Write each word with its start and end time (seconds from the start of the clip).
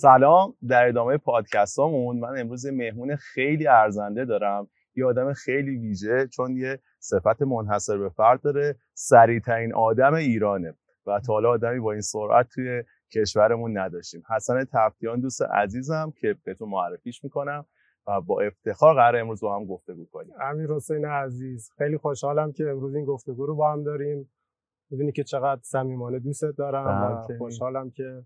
سلام 0.00 0.54
در 0.68 0.88
ادامه 0.88 1.16
پادکستامون. 1.16 2.18
من 2.18 2.40
امروز 2.40 2.66
مهمون 2.66 3.16
خیلی 3.16 3.66
ارزنده 3.66 4.24
دارم. 4.24 4.68
یه 4.96 5.06
آدم 5.06 5.32
خیلی 5.32 5.78
ویژه 5.78 6.26
چون 6.26 6.56
یه 6.56 6.78
صفت 6.98 7.42
منحصر 7.42 7.98
به 7.98 8.08
فرد 8.08 8.42
داره. 8.42 8.76
سریعترین 8.94 9.74
آدم 9.74 10.14
ایرانه 10.14 10.74
و 11.06 11.20
تا 11.20 11.32
حالا 11.32 11.50
آدمی 11.50 11.80
با 11.80 11.92
این 11.92 12.00
سرعت 12.00 12.48
توی 12.48 12.82
کشورمون 13.14 13.78
نداشتیم. 13.78 14.22
حسن 14.36 14.64
تفتیان 14.72 15.20
دوست 15.20 15.42
عزیزم 15.42 16.12
که 16.16 16.36
بهتون 16.44 16.68
معرفیش 16.68 17.24
می‌کنم 17.24 17.66
و 18.06 18.20
با 18.20 18.40
افتخار 18.40 18.94
قرار 18.94 19.16
امروز 19.16 19.40
با 19.40 19.56
هم 19.56 19.64
گفتگو 19.64 20.06
کنیم. 20.12 20.32
امیر 20.40 20.70
حسین 20.70 21.04
عزیز 21.04 21.70
خیلی 21.78 21.98
خوشحالم 21.98 22.52
که 22.52 22.64
امروز 22.70 22.94
این 22.94 23.04
گفتگو 23.04 23.46
رو 23.46 23.56
با 23.56 23.72
هم 23.72 23.84
داریم. 23.84 24.30
می‌دونی 24.90 25.12
که 25.12 25.24
چقدر 25.24 25.60
صمیمانه 25.62 26.18
دوستت 26.18 26.56
دارم 26.56 26.86
و 26.86 27.26
بله. 27.26 27.38
خوشحالم 27.38 27.90
که 27.90 28.22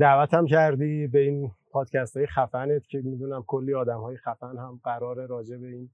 دعوتم 0.00 0.46
کردی 0.46 1.06
به 1.06 1.18
این 1.18 1.50
پادکست 1.70 2.16
های 2.16 2.26
خفنت 2.26 2.86
که 2.86 3.00
می‌دونم 3.04 3.44
کلی 3.46 3.74
آدم 3.74 4.00
های 4.00 4.16
خفن 4.16 4.56
هم 4.58 4.80
قرار 4.84 5.26
راجع 5.26 5.56
به 5.56 5.66
این 5.66 5.90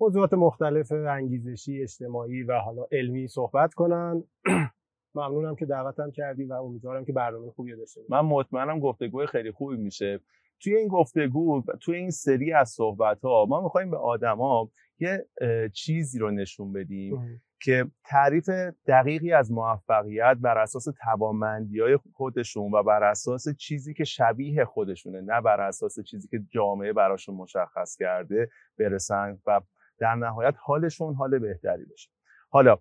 موضوعات 0.00 0.34
مختلف 0.34 0.92
انگیزشی 0.92 1.82
اجتماعی 1.82 2.42
و 2.42 2.58
حالا 2.58 2.86
علمی 2.92 3.28
صحبت 3.28 3.74
کنن. 3.74 4.24
ممنونم 5.14 5.56
که 5.56 5.66
دعوتم 5.66 6.10
کردی 6.10 6.44
و 6.44 6.52
امیدوارم 6.52 7.04
که 7.04 7.12
برنامه 7.12 7.50
خوبی 7.50 7.76
داشته 7.76 8.00
باشیم 8.00 8.16
من 8.16 8.20
مطمئنم 8.20 8.80
گفتگوی 8.80 9.26
خیلی 9.26 9.50
خوبی 9.50 9.76
میشه. 9.76 10.20
توی 10.60 10.76
این 10.76 10.88
گفتگو 10.88 11.62
توی 11.80 11.96
این 11.96 12.10
سری 12.10 12.52
از 12.52 12.68
صحبت 12.68 13.20
ها 13.20 13.46
ما 13.48 13.60
می‌خوایم 13.60 13.90
به 13.90 13.96
آدما 13.96 14.70
یه 14.98 15.26
چیزی 15.72 16.18
رو 16.18 16.30
نشون 16.30 16.72
بدیم. 16.72 17.40
که 17.64 17.90
تعریف 18.04 18.48
دقیقی 18.86 19.32
از 19.32 19.52
موفقیت 19.52 20.36
بر 20.40 20.58
اساس 20.58 20.84
توانمندی 21.04 21.80
های 21.80 21.98
خودشون 22.12 22.72
و 22.72 22.82
بر 22.82 23.04
اساس 23.04 23.48
چیزی 23.48 23.94
که 23.94 24.04
شبیه 24.04 24.64
خودشونه 24.64 25.20
نه 25.20 25.40
بر 25.40 25.60
اساس 25.60 26.00
چیزی 26.00 26.28
که 26.28 26.40
جامعه 26.50 26.92
براشون 26.92 27.34
مشخص 27.34 27.96
کرده 27.96 28.48
برسن 28.78 29.38
و 29.46 29.60
در 29.98 30.14
نهایت 30.14 30.54
حالشون 30.58 31.14
حال 31.14 31.38
بهتری 31.38 31.84
بشه. 31.84 32.10
حالا 32.48 32.78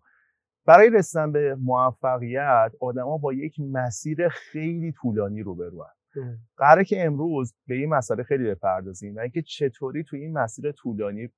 برای 0.65 0.89
رسیدن 0.89 1.31
به 1.31 1.55
موفقیت 1.55 2.71
آدما 2.79 3.17
با 3.17 3.33
یک 3.33 3.55
مسیر 3.59 4.29
خیلی 4.29 4.91
طولانی 4.91 5.41
روبرو 5.41 5.85
قراره 6.57 6.83
که 6.83 7.05
امروز 7.05 7.53
به 7.67 7.75
این 7.75 7.89
مسئله 7.89 8.23
خیلی 8.23 8.43
بپردازیم 8.43 9.15
و 9.15 9.19
اینکه 9.19 9.41
چطوری 9.41 10.03
توی 10.03 10.21
این 10.21 10.33
مسیر 10.33 10.71
طولانی 10.71 11.29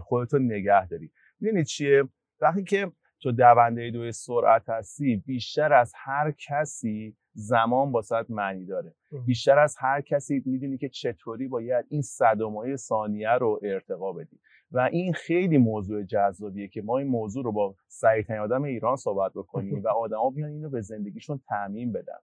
خودتو 0.00 0.38
نگه 0.38 0.86
داری. 0.86 1.10
می‌دونی 1.40 1.64
چیه؟ 1.64 2.04
وقتی 2.40 2.64
که 2.64 2.92
تو 3.22 3.32
دونده 3.32 3.90
دوی 3.90 4.12
سرعت 4.12 4.68
هستی 4.68 5.16
بیشتر 5.26 5.72
از 5.72 5.92
هر 5.96 6.34
کسی 6.48 7.16
زمان 7.32 7.92
واسط 7.92 8.26
معنی 8.28 8.66
داره. 8.66 8.94
بیشتر 9.26 9.58
از 9.58 9.76
هر 9.78 10.00
کسی 10.00 10.42
می‌دونی 10.46 10.78
که 10.78 10.88
چطوری 10.88 11.48
باید 11.48 11.86
این 11.88 12.02
صدمای 12.02 12.76
ثانیه 12.76 13.30
رو 13.30 13.60
ارتقا 13.62 14.12
بدی. 14.12 14.40
و 14.70 14.78
این 14.78 15.12
خیلی 15.12 15.58
موضوع 15.58 16.02
جذابیه 16.02 16.68
که 16.68 16.82
ما 16.82 16.98
این 16.98 17.08
موضوع 17.08 17.44
رو 17.44 17.52
با 17.52 17.74
سریعترین 17.88 18.40
آدم 18.40 18.62
ایران 18.62 18.96
صحبت 18.96 19.32
بکنیم 19.34 19.82
و 19.82 19.88
آدما 19.88 20.30
بیان 20.30 20.50
اینو 20.50 20.70
به 20.70 20.80
زندگیشون 20.80 21.40
تعمین 21.48 21.92
بدن. 21.92 22.18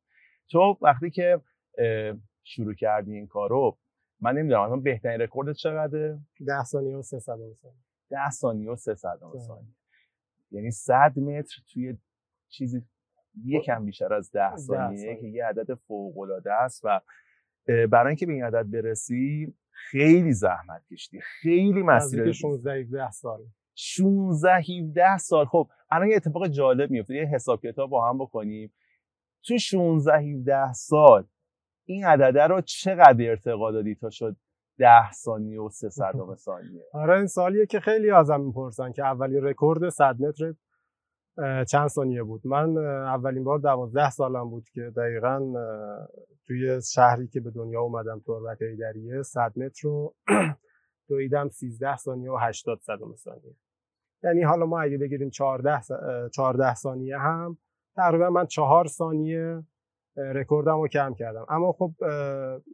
تو 0.50 0.78
وقتی 0.82 1.10
که 1.10 1.42
شروع 2.44 2.74
کردی 2.74 3.16
این 3.16 3.28
کارو 3.28 3.78
من 4.22 4.38
نمی‌دونم 4.38 4.66
مثلا 4.66 4.76
بهترین 4.76 5.22
رکورد 5.22 5.54
چقدره؟ 5.54 6.20
ده 6.48 6.64
ثانیه 6.64 6.98
و 6.98 7.02
سه 7.02 7.20
ثانیه. 7.20 7.56
10 8.10 8.30
ثانیه 8.30 8.72
و 8.72 8.76
3 8.76 8.96
صدم 8.96 9.32
بله. 9.32 9.40
ثانیه. 9.40 9.74
یعنی 10.54 10.72
100 10.72 11.20
متر 11.20 11.62
توی 11.74 11.98
چیزی 12.50 12.82
یکم 13.46 13.86
بیشتر 13.86 14.14
از 14.14 14.32
10 14.32 14.56
ثانیه. 14.56 15.16
که 15.16 15.28
یه 15.28 15.46
عدد 15.46 15.74
فوق 15.74 16.18
العاده 16.18 16.54
است 16.54 16.82
و 16.84 17.02
برای 17.66 18.08
اینکه 18.08 18.26
به 18.26 18.34
این 18.34 18.44
عدد 18.44 18.72
برسی 18.72 19.54
خیلی 19.72 20.34
زحمت 20.34 20.88
کشیدی 20.92 21.22
خیلی 21.22 21.84
مسیر 21.84 22.20
نزدیک 22.20 22.36
16 22.36 22.74
17 22.74 23.12
سال. 23.12 23.46
16 23.76 24.54
17 24.54 25.18
سال. 25.18 25.46
خب 25.46 25.70
الان 25.92 26.08
یه 26.08 26.16
اتفاق 26.16 26.48
جالب 26.48 26.92
میفته 26.92 27.16
یه 27.16 27.26
حساب 27.26 27.62
کتاب 27.62 27.90
با 27.90 28.10
هم 28.10 28.18
بکنیم. 28.18 28.74
تو 29.44 29.58
16 29.58 30.18
17 30.18 30.74
سال 30.74 31.28
این 31.86 32.06
عدده 32.06 32.44
رو 32.44 32.62
چقدر 32.62 33.30
ارتقا 33.30 33.72
دادی 33.72 33.96
تا 33.96 34.10
شد 34.10 34.36
10 34.80 35.12
ثانیه 35.12 35.62
و 35.62 35.70
3 35.70 35.90
صدم 36.00 36.36
ثانیه. 36.36 36.84
آره 36.94 37.18
این 37.18 37.28
سالیه 37.28 37.66
که 37.66 37.80
خیلی 37.80 38.12
ازم 38.12 38.42
می‌پرسن 38.42 38.92
که 38.92 39.06
اولین 39.06 39.44
رکورد 39.44 39.90
100 39.90 40.16
متر 40.22 40.54
چند 41.64 41.88
ثانیه 41.88 42.24
بود؟ 42.24 42.48
من 42.48 42.78
اولین 43.08 43.44
بار 43.44 43.60
12 43.60 44.10
سالم 44.10 44.50
بود 44.50 44.70
که 44.74 44.82
دقیقا 44.98 45.54
توی 46.48 46.82
شهری 46.94 47.28
که 47.28 47.40
به 47.40 47.52
دنیا 47.52 47.82
اومدم 47.82 48.22
تربت 48.26 48.62
ایدریه 48.62 49.22
100 49.22 49.54
متر 49.60 49.80
رو 49.84 50.16
دویدم 51.10 51.50
13 51.50 51.98
ثانیه 51.98 52.32
و 52.32 52.38
80 52.42 52.80
صدم 52.82 53.16
ثانیه. 53.16 53.56
یعنی 54.24 54.44
حالا 54.44 54.66
ما 54.66 54.82
اگه 54.82 54.98
بگیریم 54.98 55.30
14 55.30 55.82
س- 55.82 55.92
اه، 55.92 56.30
14 56.30 56.74
ثانیه 56.76 57.18
هم 57.18 57.58
تقریبا 57.96 58.30
من 58.30 58.46
4 58.46 58.88
ثانیه 58.88 59.64
رکوردم 60.18 60.82
رو 60.82 60.88
کم 60.88 61.14
کردم. 61.14 61.46
اما 61.50 61.72
خب 61.72 61.92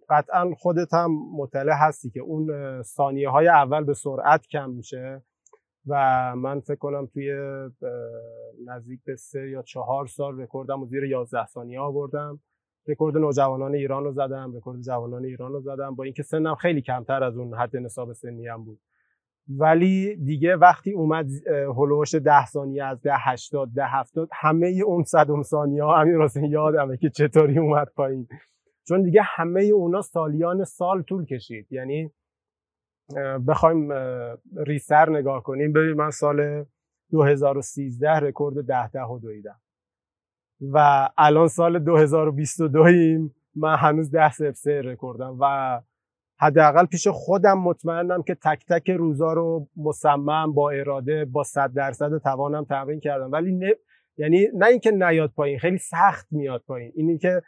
قطعا 0.09 0.51
خودت 0.57 0.93
هم 0.93 1.11
مطلع 1.35 1.73
هستی 1.73 2.09
که 2.09 2.19
اون 2.19 2.81
ثانیه 2.81 3.29
های 3.29 3.47
اول 3.47 3.83
به 3.83 3.93
سرعت 3.93 4.47
کم 4.47 4.69
میشه 4.69 5.21
و 5.87 5.95
من 6.35 6.59
فکر 6.59 6.75
کنم 6.75 7.05
توی 7.05 7.31
نزدیک 8.65 8.99
به 9.05 9.15
سه 9.15 9.49
یا 9.49 9.61
چهار 9.61 10.07
سال 10.07 10.41
رکوردم 10.41 10.79
رو 10.79 10.85
زیر 10.85 11.03
11 11.03 11.45
ثانیه 11.45 11.79
آوردم. 11.79 12.39
رکورد 12.87 13.17
نوجوانان 13.17 13.75
ایران 13.75 14.03
رو 14.03 14.11
زدم 14.11 14.55
رکورد 14.55 14.81
جوانان 14.81 15.25
ایران 15.25 15.51
رو 15.51 15.61
زدم. 15.61 15.95
با 15.95 16.03
اینکه 16.03 16.23
سنم 16.23 16.55
خیلی 16.55 16.81
کمتر 16.81 17.23
از 17.23 17.37
اون 17.37 17.53
حد 17.53 17.77
نصاب 17.77 18.13
سنی 18.13 18.47
هم 18.47 18.63
بود. 18.63 18.79
ولی 19.57 20.15
دیگه 20.15 20.55
وقتی 20.55 20.91
اومد 20.91 21.29
هلوش 21.77 22.15
ده 22.15 22.45
ثانیه 22.45 22.83
از 22.83 23.01
ده 23.01 23.15
هشتاد 23.17 23.69
ده 23.75 23.85
هفتاد 23.85 24.29
همه 24.33 24.67
اون 24.85 25.03
صدم 25.03 25.41
ثانیه 25.41 25.83
ها 25.83 25.97
همین 25.97 26.15
راست 26.15 26.37
یادمه 26.37 26.97
که 26.97 27.09
چطوری 27.09 27.59
اومد 27.59 27.87
پایین. 27.95 28.27
چون 28.87 29.03
دیگه 29.03 29.21
همه 29.23 29.63
اونا 29.63 30.01
سالیان 30.01 30.63
سال 30.63 31.01
طول 31.01 31.25
کشید. 31.25 31.67
یعنی 31.71 32.11
بخوایم 33.47 33.91
اه، 33.91 34.37
ریستر 34.57 35.09
نگاه 35.09 35.43
کنیم. 35.43 35.73
ببین 35.73 35.93
من 35.93 36.11
سال 36.11 36.65
2013 37.11 38.09
رکورد 38.09 38.65
ده 38.65 38.87
ده 38.87 39.01
رو 39.01 39.19
دویدم. 39.19 39.59
و 40.61 41.09
الان 41.17 41.47
سال 41.47 41.79
2022 41.79 42.81
ایم 42.81 43.35
من 43.55 43.75
هنوز 43.75 44.11
ده 44.11 44.53
سه 44.53 44.81
رکوردم. 44.81 45.37
و 45.39 45.81
حداقل 46.41 46.85
پیش 46.85 47.07
خودم 47.07 47.59
مطمئنم 47.59 48.23
که 48.23 48.35
تک 48.35 48.65
تک 48.69 48.89
روزا 48.89 49.33
رو 49.33 49.67
مصمم 49.77 50.53
با 50.53 50.69
اراده 50.69 51.25
با 51.25 51.43
صد 51.43 51.73
درصد 51.73 52.17
توانم 52.17 52.65
تمرین 52.65 52.99
کردم. 52.99 53.31
ولی 53.31 53.51
نه 53.51 53.75
یعنی 54.17 54.47
نه 54.53 54.65
اینکه 54.65 54.91
نیاد 54.91 55.31
پایین 55.35 55.59
خیلی 55.59 55.77
سخت 55.77 56.27
میاد 56.31 56.63
پایین. 56.67 56.91
اینی 56.95 57.17
که 57.17 57.41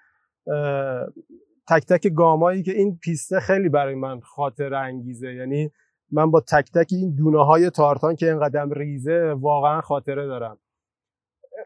تک 1.70 1.86
تک 1.86 2.14
گامایی 2.16 2.64
که 2.64 2.72
این 2.72 2.98
پیسته 2.98 3.40
خیلی 3.40 3.70
برای 3.70 3.96
من 3.96 4.20
خاطر 4.20 4.74
انگیزه. 4.74 5.34
یعنی 5.34 5.72
من 6.12 6.32
با 6.32 6.42
تک 6.42 6.72
تک 6.72 6.88
این 6.92 7.16
دونه 7.16 7.46
های 7.46 7.70
تارتان 7.70 8.16
که 8.16 8.30
اینقدر 8.30 8.66
ریزه 8.66 9.34
واقعا 9.38 9.82
خاطره 9.82 10.28
دارم. 10.28 10.58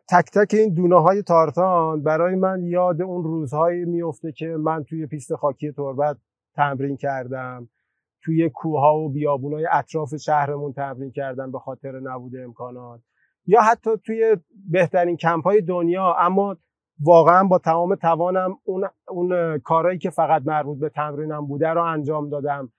تک 0.09 0.31
تک 0.31 0.53
این 0.53 0.73
دونه 0.73 1.01
های 1.01 1.21
تارتان 1.21 2.03
برای 2.03 2.35
من 2.35 2.63
یاد 2.63 3.01
اون 3.01 3.23
روزهایی 3.23 3.85
میفته 3.85 4.31
که 4.31 4.47
من 4.47 4.83
توی 4.83 5.07
پیست 5.07 5.35
خاکی 5.35 5.71
تربت 5.71 6.17
تمرین 6.55 6.97
کردم. 6.97 7.69
توی 8.23 8.49
کوها 8.49 8.97
و 8.97 9.09
بیابونای 9.09 9.67
اطراف 9.71 10.15
شهرمون 10.15 10.73
تمرین 10.73 11.11
کردم 11.11 11.51
به 11.51 11.59
خاطر 11.59 11.99
نبود 11.99 12.35
امکانات. 12.35 13.01
یا 13.47 13.61
حتی 13.61 13.89
توی 14.05 14.37
بهترین 14.69 15.17
کمپ 15.17 15.43
های 15.43 15.61
دنیا 15.61 16.15
اما 16.19 16.57
واقعا 16.99 17.43
با 17.43 17.57
تمام 17.57 17.95
توانم 17.95 18.57
اون, 18.63 18.89
اون 19.07 19.59
کارهایی 19.59 19.97
که 19.97 20.09
فقط 20.09 20.41
مربوط 20.45 20.79
به 20.79 20.89
تمرینم 20.89 21.47
بوده 21.47 21.69
رو 21.69 21.83
انجام 21.83 22.29
دادم. 22.29 22.71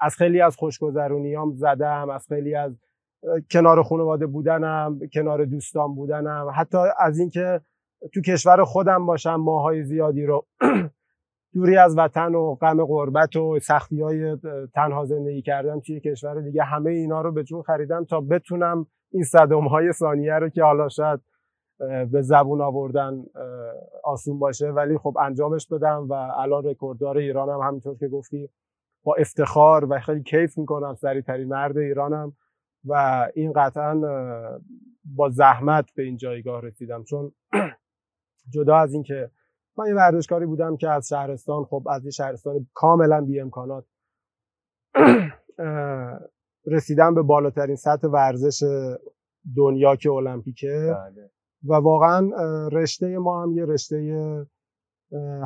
از 0.00 0.16
خیلی 0.16 0.40
از 0.40 0.56
خوشگذرونیام 0.56 1.54
زدم 1.54 2.10
از 2.10 2.26
خیلی 2.28 2.54
از 2.54 2.72
کنار 3.50 3.82
خانواده 3.82 4.26
بودنم 4.26 5.00
کنار 5.12 5.44
دوستان 5.44 5.94
بودنم. 5.94 6.52
حتی 6.54 6.78
از 6.98 7.18
اینکه 7.18 7.60
تو 8.14 8.20
کشور 8.20 8.64
خودم 8.64 9.06
باشم 9.06 9.34
ماهای 9.34 9.82
زیادی 9.82 10.26
رو 10.26 10.46
دوری 11.54 11.76
از 11.76 11.98
وطن 11.98 12.34
و 12.34 12.54
غم 12.54 12.84
غربت 12.84 13.36
و 13.36 13.58
سختی 13.58 14.00
های 14.00 14.36
تنها 14.74 15.04
زندگی 15.04 15.42
کردم 15.42 15.80
توی 15.80 16.00
کشور 16.00 16.40
دیگه 16.40 16.62
همه 16.62 16.90
اینا 16.90 17.20
رو 17.20 17.32
به 17.32 17.44
جون 17.44 17.62
خریدم 17.62 18.04
تا 18.04 18.20
بتونم 18.20 18.86
این 19.12 19.24
صدم 19.24 19.68
های 19.68 19.92
ثانیه 19.92 20.34
رو 20.34 20.48
که 20.48 20.62
حالا 20.62 20.88
شاید 20.88 21.20
به 22.12 22.22
زبون 22.22 22.60
آوردن 22.60 23.24
آسون 24.04 24.38
باشه 24.38 24.70
ولی 24.70 24.98
خب 24.98 25.16
انجامش 25.20 25.68
بدم 25.68 26.06
و 26.08 26.12
الان 26.12 26.64
رکورددار 26.64 27.18
ایرانم 27.18 27.60
همینطور 27.60 27.96
که 27.98 28.08
گفتی 28.08 28.48
با 29.04 29.14
افتخار 29.14 29.92
و 29.92 30.00
خیلی 30.00 30.22
کیف 30.22 30.58
می‌کنم 30.58 30.94
سریعترین 30.94 31.48
مرد 31.48 31.78
ایرانم 31.78 32.32
و 32.84 33.26
این 33.34 33.52
قطعا 33.52 34.00
با 35.04 35.30
زحمت 35.30 35.90
به 35.96 36.02
این 36.02 36.16
جایگاه 36.16 36.62
رسیدم. 36.62 37.04
چون 37.04 37.32
جدا 38.54 38.76
از 38.76 38.94
اینکه 38.94 39.30
من 39.78 39.86
یه 39.86 39.94
ورزشکاری 39.94 40.46
بودم 40.46 40.76
که 40.76 40.90
از 40.90 41.08
شهرستان 41.08 41.64
خب 41.64 41.86
از 41.90 42.04
یه 42.04 42.10
شهرستان 42.10 42.66
کاملا 42.74 43.20
بی 43.20 43.40
امکانات 43.40 43.84
رسیدم 46.66 47.14
به 47.14 47.22
بالاترین 47.22 47.76
سطح 47.76 48.08
ورزش 48.08 48.64
دنیا 49.56 49.96
که 49.96 50.10
المپیکه. 50.10 50.94
بله. 50.94 51.30
و 51.64 51.74
واقعا 51.74 52.30
رشته 52.72 53.18
ما 53.18 53.42
هم 53.42 53.52
یه 53.52 53.64
رشته 53.64 54.46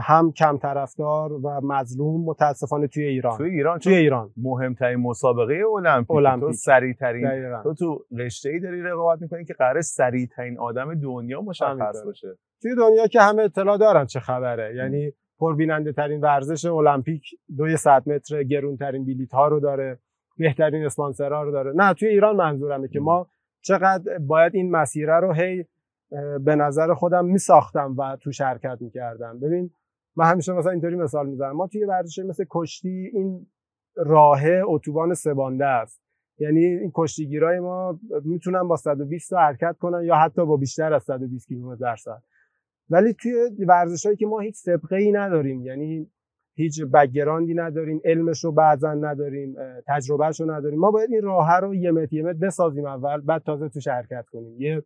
هم 0.01 0.33
کم 0.33 0.59
طرفدار 0.59 1.33
و 1.33 1.61
مظلوم 1.63 2.25
متاسفانه 2.25 2.87
توی 2.87 3.05
ایران. 3.05 3.39
توی 3.39 3.51
ایران؟ 3.51 3.79
توی 3.79 3.95
ایران. 3.95 4.31
مهمترین 4.37 5.01
مسابقه 5.01 5.63
المپیک, 5.77 6.11
المپیک. 6.11 6.41
تو 6.41 6.53
سریع 6.53 6.95
ترین 6.95 7.61
تو 7.63 7.75
تو 7.75 8.05
رشته 8.19 8.49
ای 8.49 8.61
داری 8.61 8.83
رقابت 8.83 9.23
می‌کنی 9.23 9.45
که 9.45 9.55
قرار 9.55 9.81
سریع 9.81 10.27
ترین 10.27 10.59
آدم 10.59 10.95
دنیا 10.95 11.41
مشخص 11.41 12.03
باشه. 12.05 12.39
توی 12.63 12.75
دنیا 12.75 13.07
که 13.07 13.21
همه 13.21 13.43
اطلاع 13.43 13.79
دارن 13.79 14.07
چه 14.07 14.21
خبره. 14.21 14.75
یعنی 14.77 15.13
پربیننده 15.39 15.93
ترین 15.93 16.21
ورزش 16.21 16.65
المپیک 16.65 17.23
دوی 17.57 17.77
100 17.77 18.09
متر 18.09 18.43
گرون 18.43 18.77
ترین 18.77 19.05
بلیط 19.05 19.35
ها 19.35 19.49
رو 19.49 19.61
داره 19.61 19.99
بهترین 20.39 20.85
اسپانسرها 20.85 21.43
رو 21.43 21.53
داره. 21.53 21.73
نه 21.77 21.95
توی 21.95 22.09
ایران 22.09 22.37
منظورمه 22.37 22.89
که 22.89 23.01
ما 23.01 23.27
چقدر 23.61 24.19
باید 24.19 24.55
این 24.55 24.71
مسیره 24.71 25.21
رو 25.21 25.33
هی 25.33 25.65
به 26.41 26.57
نظر 26.57 26.95
خودم 26.95 27.25
می 27.25 27.39
ساختم 27.39 27.95
و 27.99 28.17
تو 28.17 28.33
شرکت 28.33 28.79
می‌کردم. 28.81 29.41
ببین 29.41 29.71
من 30.17 30.25
همیشه 30.25 30.53
مثلا 30.53 30.73
اینطوری 30.73 30.97
مثال 30.97 31.29
می‌زنم. 31.29 31.57
ما 31.57 31.67
توی 31.67 31.85
ورزش 31.85 32.19
مثل 32.19 32.45
کشتی 32.51 33.11
این 33.13 33.47
راه 33.97 34.41
اتوبان 34.65 35.15
سبانده 35.15 35.67
است. 35.67 36.03
یعنی 36.39 36.65
این 36.65 36.91
کشتیگیرای 36.95 37.61
ما 37.61 38.01
می‌تونن 38.25 38.69
با 38.69 38.77
120 38.77 39.31
تا 39.31 39.39
حرکت 39.39 39.77
کنن 39.79 40.05
یا 40.05 40.17
حتی 40.17 40.47
با 40.47 40.57
بیشتر 40.57 40.93
از 40.93 41.03
120 41.03 41.49
کیلومتر 41.49 41.81
در 41.81 41.97
ساعت. 41.97 42.23
ولی 42.91 43.13
توی 43.13 43.33
ورزشهایی 43.69 44.17
که 44.17 44.27
ما 44.27 44.41
هیچ 44.41 44.55
سابقه 44.55 44.97
ای 44.97 45.13
نداریم 45.13 45.63
یعنی 45.63 46.11
هیچ 46.55 46.83
background 46.83 47.48
ی 47.48 47.55
نداریم 47.55 48.01
علمش 48.05 48.45
رو 48.45 48.53
بعضا 48.53 48.95
نداریم 48.95 49.57
تجربهش 49.87 50.41
رو 50.41 50.51
نداریم 50.51 50.79
ما 50.79 50.91
باید 50.91 51.13
این 51.13 51.23
راه 51.23 51.61
رو 51.61 51.75
یه 51.75 51.91
متر 51.91 52.15
یه 52.15 52.23
متر 52.23 52.39
بسازیم 52.39 52.87
اول 52.87 53.21
بعد 53.21 53.43
تازه 53.43 53.69
تو 53.69 53.81
شرکت 53.81 54.27
کنیم. 54.33 54.61
یه 54.61 54.83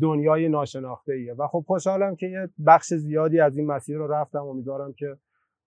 دنیای 0.00 0.48
ناشناخته 0.48 1.12
ایه 1.12 1.34
و 1.34 1.46
خب 1.46 1.64
خوشحالم 1.66 2.16
که 2.16 2.26
یه 2.26 2.48
بخش 2.66 2.94
زیادی 2.94 3.40
از 3.40 3.56
این 3.56 3.66
مسیر 3.66 3.96
رو 3.96 4.12
رفتم. 4.12 4.38
امیدوارم 4.38 4.92
که 4.92 5.16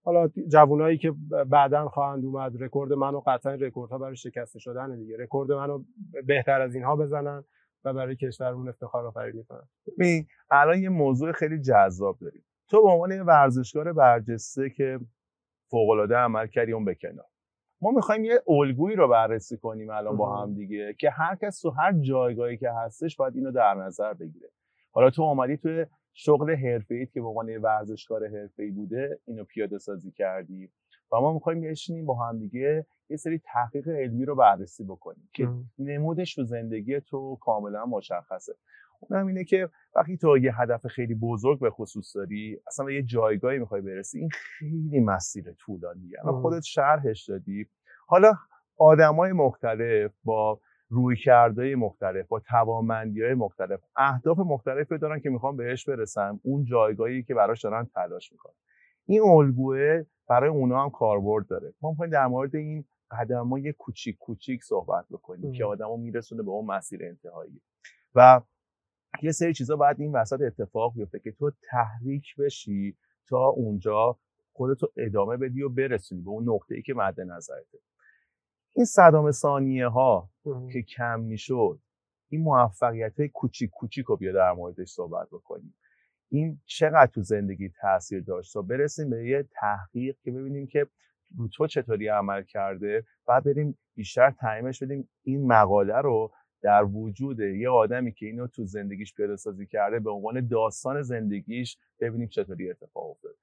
حالا 0.03 0.29
جوانایی 0.47 0.97
که 0.97 1.13
بعدا 1.47 1.87
خواهند 1.87 2.25
اومد 2.25 2.63
رکورد 2.63 2.93
منو 2.93 3.19
قطعا 3.27 3.53
رکوردها 3.53 3.97
برای 3.97 4.15
شکسته 4.15 4.59
شدن 4.59 4.95
دیگه. 4.99 5.17
رکورد 5.17 5.51
منو 5.51 5.83
بهتر 6.27 6.61
از 6.61 6.75
اینها 6.75 6.95
بزنن. 6.95 7.43
و 7.85 7.93
برای 7.93 8.15
کشورمون 8.15 8.69
افتخار 8.69 9.05
آفرینی 9.05 9.43
کنن. 9.43 9.67
ببین 9.97 10.27
الان 10.51 10.79
یه 10.79 10.89
موضوع 10.89 11.31
خیلی 11.31 11.61
جذاب 11.61 12.17
داریم. 12.21 12.45
تو 12.69 12.81
به 12.81 12.89
عنوان 12.89 13.11
یه 13.11 13.23
ورزشکار 13.23 13.93
برجسته 13.93 14.69
که 14.69 14.99
فوق 15.69 15.89
العاده 15.89 16.15
عمل 16.15 16.47
کردی 16.47 16.71
اون 16.71 16.85
بکنار 16.85 17.25
ما 17.81 17.91
می‌خوایم 17.91 18.25
یه 18.25 18.43
الگویی 18.47 18.95
رو 18.95 19.07
بررسی 19.07 19.57
کنیم 19.57 19.89
الان 19.89 20.17
با 20.17 20.41
هم 20.41 20.53
دیگه 20.53 20.95
که 20.99 21.09
هر 21.09 21.35
کس 21.35 21.61
تو 21.61 21.69
هر 21.69 21.93
جایگاهی 21.93 22.57
که 22.57 22.71
هستش 22.71 23.15
باید 23.15 23.35
اینو 23.35 23.51
در 23.51 23.73
نظر 23.73 24.13
بگیره. 24.13 24.49
حالا 24.91 25.09
تو 25.09 25.21
اومدی 25.21 25.57
توی 25.57 25.85
شغل 26.13 26.55
حرفه‌ای 26.55 27.05
که 27.05 27.21
به 27.21 27.27
عنوان 27.27 27.57
ورزشکار 27.57 28.27
حرفه‌ای 28.27 28.71
بوده 28.71 29.19
اینو 29.25 29.43
پیاده 29.43 29.77
سازی 29.77 30.11
کردی. 30.11 30.71
و 31.11 31.21
ما 31.21 31.33
می‌خوایم 31.33 31.61
بشینیم 31.61 32.05
با 32.05 32.15
هم 32.15 32.39
دیگه 32.39 32.85
یه 33.09 33.17
سری 33.17 33.41
تحقیق 33.45 33.87
علمی 33.87 34.25
رو 34.25 34.35
بررسی 34.35 34.83
بکنیم 34.83 35.29
که 35.33 35.49
نمودش 35.79 36.35
تو 36.35 36.43
زندگی 36.43 36.99
تو 36.99 37.37
کاملا 37.41 37.85
مشخصه. 37.85 38.55
اونم 38.99 39.27
اینه 39.27 39.43
که 39.43 39.69
وقتی 39.95 40.17
تو 40.17 40.37
یه 40.37 40.61
هدف 40.61 40.87
خیلی 40.87 41.15
بزرگ 41.15 41.59
به 41.59 41.69
خصوص 41.69 42.15
داری 42.15 42.59
اصلا 42.67 42.85
به 42.85 42.95
یه 42.95 43.03
جایگاهی 43.03 43.59
می‌خوای 43.59 43.81
برسی 43.81 44.19
این 44.19 44.29
خیلی 44.33 44.99
مسیر 44.99 45.51
طولانیه. 45.51 46.19
الان 46.23 46.41
خودت 46.41 46.63
شرحش 46.63 47.29
دادی. 47.29 47.67
حالا 48.07 48.33
آدمای 48.77 49.31
مختلف 49.31 50.11
با 50.23 50.59
روی 50.89 51.15
کرده 51.15 51.75
مختلف 51.75 52.27
با 52.27 52.39
توانمندی 52.39 53.23
های 53.23 53.33
مختلف 53.33 53.79
اهداف 53.95 54.39
مختلفی 54.39 54.97
دارن 54.97 55.19
که 55.19 55.29
می‌خوان 55.29 55.57
بهش 55.57 55.89
برسن. 55.89 56.39
اون 56.43 56.65
جایگاهی 56.65 57.23
که 57.23 57.33
براش 57.33 57.63
دارن 57.63 57.85
تلاش 57.85 58.31
می‌کنن. 58.31 58.53
این 59.09 59.21
الگوه 59.21 60.03
برای 60.27 60.49
اونا 60.49 60.83
هم 60.83 60.89
کاربرد 60.89 61.47
داره. 61.47 61.73
ما 61.81 61.89
می‌خوایم 61.89 62.11
در 62.11 62.27
مورد 62.27 62.55
این 62.55 62.85
قدم 63.11 63.47
های 63.47 63.73
کوچیک 63.73 64.17
کوچیک 64.17 64.63
صحبت 64.63 65.05
بکنیم 65.11 65.51
که 65.51 65.65
آدمو 65.65 65.97
میرسونه 65.97 66.43
به 66.43 66.51
اون 66.51 66.65
مسیر 66.65 67.05
انتهایی. 67.05 67.61
و 68.15 68.41
یه 69.21 69.31
سری 69.31 69.53
چیزا 69.53 69.75
باید 69.75 69.99
این 69.99 70.11
وسط 70.15 70.41
اتفاق 70.41 70.93
بیفته 70.95 71.19
که 71.19 71.31
تو 71.31 71.51
تحریک 71.71 72.35
بشی 72.39 72.97
تا 73.29 73.47
اونجا 73.47 74.17
خودتو 74.51 74.87
ادامه 74.97 75.37
بدی 75.37 75.61
و 75.61 75.69
برسونی 75.69 76.21
به 76.21 76.29
اون 76.29 76.49
نقطه 76.49 76.75
ای 76.75 76.81
که 76.81 76.93
مد 76.93 77.21
نظرته. 77.21 77.77
این 78.75 78.85
صدام 78.85 79.31
ثانیه 79.31 79.87
ها 79.87 80.29
که 80.73 80.81
کم 80.81 81.19
می‌شد 81.19 81.79
این 82.29 82.41
موفقیت 82.41 83.19
های 83.19 83.29
کوچیک 83.29 83.69
کوچیک 83.69 84.05
رو 84.05 84.17
بیا 84.17 84.31
در 84.31 84.51
موردش 84.51 84.87
صحبت 84.87 85.27
بکنیم. 85.27 85.75
این 86.29 86.61
چقدر 86.65 87.11
تو 87.11 87.21
زندگی 87.21 87.69
تاثیر 87.81 88.23
داشت؟ 88.23 88.53
تا 88.53 88.61
برسیم 88.61 89.09
به 89.09 89.27
یه 89.27 89.47
تحقیق 89.51 90.15
که 90.23 90.31
ببینیم 90.31 90.67
که 90.67 90.87
رو 91.37 91.47
تو 91.47 91.67
چطوری 91.67 92.07
عمل 92.07 92.43
کرده 92.43 93.03
بعد 93.27 93.43
بریم 93.43 93.77
بیشتر 93.95 94.31
تعییمش 94.31 94.83
بدیم 94.83 95.09
این 95.23 95.47
مقاله 95.47 95.97
رو 95.97 96.31
در 96.61 96.83
وجود 96.83 97.39
یه 97.39 97.69
آدمی 97.69 98.11
که 98.11 98.25
اینو 98.25 98.47
تو 98.47 98.65
زندگیش 98.65 99.13
پیاده 99.13 99.35
سازی 99.35 99.65
کرده 99.65 99.99
به 99.99 100.11
عنوان 100.11 100.47
داستان 100.47 101.01
زندگیش 101.01 101.77
ببینیم 101.99 102.27
چطوری 102.27 102.71
اتفاق 102.71 103.09
افتاده. 103.09 103.35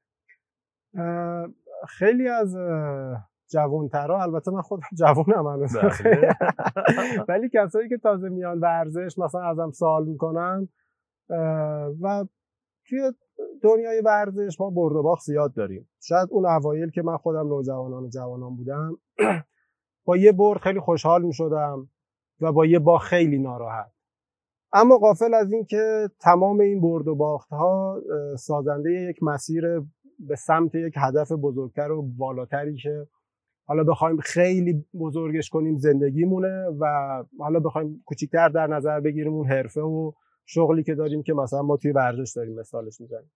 خیلی 1.89 2.29
از 2.29 2.57
جوانترا 3.51 4.23
البته 4.23 4.51
من 4.51 4.63
خودم 4.63 4.83
جوونم 4.99 5.47
هنوز. 5.47 5.77
بله. 5.77 6.37
ولی 7.29 7.49
کسایی 7.55 7.89
که 7.89 7.99
تازه 7.99 8.29
میان 8.29 8.61
ورزش 8.61 9.19
مثلا 9.19 9.43
ازم 9.43 9.71
سوال 9.71 10.05
می‌کنن 10.05 10.69
و 12.01 12.25
توی 12.89 13.13
دنیای 13.63 14.01
ورزش 14.01 14.61
ما 14.61 14.71
برد 14.71 14.97
و 14.97 15.03
باخت 15.03 15.25
زیاد 15.25 15.55
داریم. 15.55 15.89
شاید 16.01 16.29
اون 16.31 16.47
اوایل 16.47 16.91
که 16.91 17.03
من 17.03 17.17
خودم 17.17 17.49
نوجوانان 17.49 18.05
و 18.05 18.09
جوانان 18.09 18.57
بودم 18.57 18.99
با 20.05 20.17
یه 20.17 20.33
برد 20.33 20.61
خیلی 20.61 20.81
خوشحال 20.81 21.23
می‌شدم 21.23 21.89
و 22.41 22.53
با 22.53 22.67
یه 22.67 22.79
با 22.79 22.99
خیلی 22.99 23.39
ناراحت. 23.39 23.93
اما 24.73 24.99
قافل 24.99 25.35
از 25.35 25.53
اینکه 25.53 26.11
تمام 26.21 26.61
این 26.61 26.81
برد 26.81 27.09
و 27.09 27.15
باخت 27.15 27.51
ها 27.51 28.03
سازنده 28.39 28.93
یک 28.93 29.23
مسیر 29.23 29.63
به 30.19 30.37
سمت 30.37 30.75
یک 30.75 30.95
هدف 30.97 31.33
بزرگتر 31.33 31.91
و 31.91 32.03
بالاتری 32.03 32.77
که 32.77 33.07
حالا 33.67 33.85
بخوایم 33.85 34.17
خیلی 34.17 34.85
بزرگش 35.01 35.51
کنیم 35.51 35.77
زندگیمونه 35.77 36.67
و 36.81 36.87
حالا 37.39 37.61
بخوایم 37.61 38.03
کوچیکتر 38.07 38.49
در 38.49 38.67
نظر 38.67 39.01
بگیریم 39.01 39.33
اون 39.35 39.47
حرفه 39.47 39.81
و 39.81 40.13
شغلی 40.47 40.83
که 40.83 40.95
داریم 40.95 41.23
که 41.23 41.35
مثلا 41.35 41.63
ما 41.63 41.77
توی 41.77 41.93
ورزش 41.93 42.33
داریم 42.37 42.55
مثالش 42.55 43.01
می‌زنیم. 43.01 43.33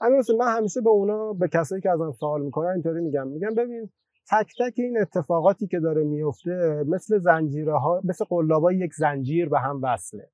همین 0.00 0.22
من 0.38 0.56
همیشه 0.56 0.80
به 0.80 0.90
اونا 0.90 1.32
به 1.32 1.48
کسایی 1.48 1.82
که 1.82 1.90
ازم 1.90 2.12
سوال 2.12 2.42
می‌کنن 2.42 2.68
اینطوری 2.68 3.00
میگم. 3.00 3.28
میگم 3.28 3.54
ببین 3.54 3.90
تک 4.30 4.52
تک 4.58 4.74
این 4.76 4.98
اتفاقاتی 5.00 5.66
که 5.66 5.80
داره 5.80 6.04
میفته 6.04 6.84
مثل 6.86 7.18
زنجیره 7.18 7.78
ها 7.78 8.00
مثل 8.04 8.24
قلابای 8.24 8.76
یک 8.76 8.94
زنجیر 8.94 9.48
به 9.48 9.58
هم 9.58 9.80
وصله. 9.82 10.30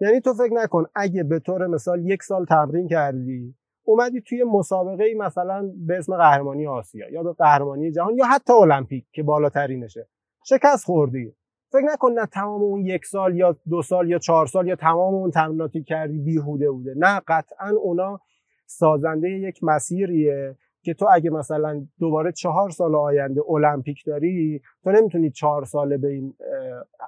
یعنی 0.00 0.20
تو 0.20 0.34
فکر 0.34 0.52
نکن 0.52 0.84
اگه 0.94 1.22
به 1.22 1.38
طور 1.38 1.66
مثال 1.66 2.06
یک 2.06 2.22
سال 2.22 2.44
تمرین 2.44 2.88
کردی 2.88 3.54
اومدی 3.84 4.20
توی 4.20 4.44
مسابقه 4.44 5.04
مثلا 5.18 5.72
به 5.86 5.98
اسم 5.98 6.16
قهرمانی 6.16 6.66
آسیا 6.66 7.10
یا 7.10 7.22
به 7.22 7.32
قهرمانی 7.32 7.92
جهان 7.92 8.14
یا 8.16 8.24
حتی 8.26 8.52
المپیک 8.52 9.06
که 9.12 9.22
بالاترینشه 9.22 10.08
شکست 10.44 10.84
خوردی. 10.84 11.34
فکر 11.72 11.84
نکن 11.92 12.12
نه 12.12 12.26
تمام 12.26 12.62
اون 12.62 12.80
یک 12.80 13.06
سال 13.06 13.36
یا 13.36 13.56
دو 13.70 13.82
سال 13.82 14.08
یا 14.10 14.18
چهار 14.18 14.46
سال 14.46 14.68
یا 14.68 14.76
تمام 14.76 15.14
اون 15.14 15.30
تمریناتی 15.30 15.82
کردی 15.82 16.18
بیهوده 16.18 16.70
بوده. 16.70 16.94
نه 16.96 17.20
قطعا 17.28 17.70
اونا 17.82 18.20
سازنده 18.66 19.30
یک 19.30 19.58
مسیریه 19.62 20.56
که 20.82 20.94
تو 20.94 21.06
اگه 21.12 21.30
مثلا 21.30 21.86
دوباره 22.00 22.32
چهار 22.32 22.70
سال 22.70 22.94
آینده 22.94 23.40
المپیک 23.48 24.04
داری 24.06 24.60
تو 24.84 24.90
نمی‌تونی 24.90 25.30
چهار 25.30 25.64
ساله 25.64 25.98
به 25.98 26.08
این 26.08 26.34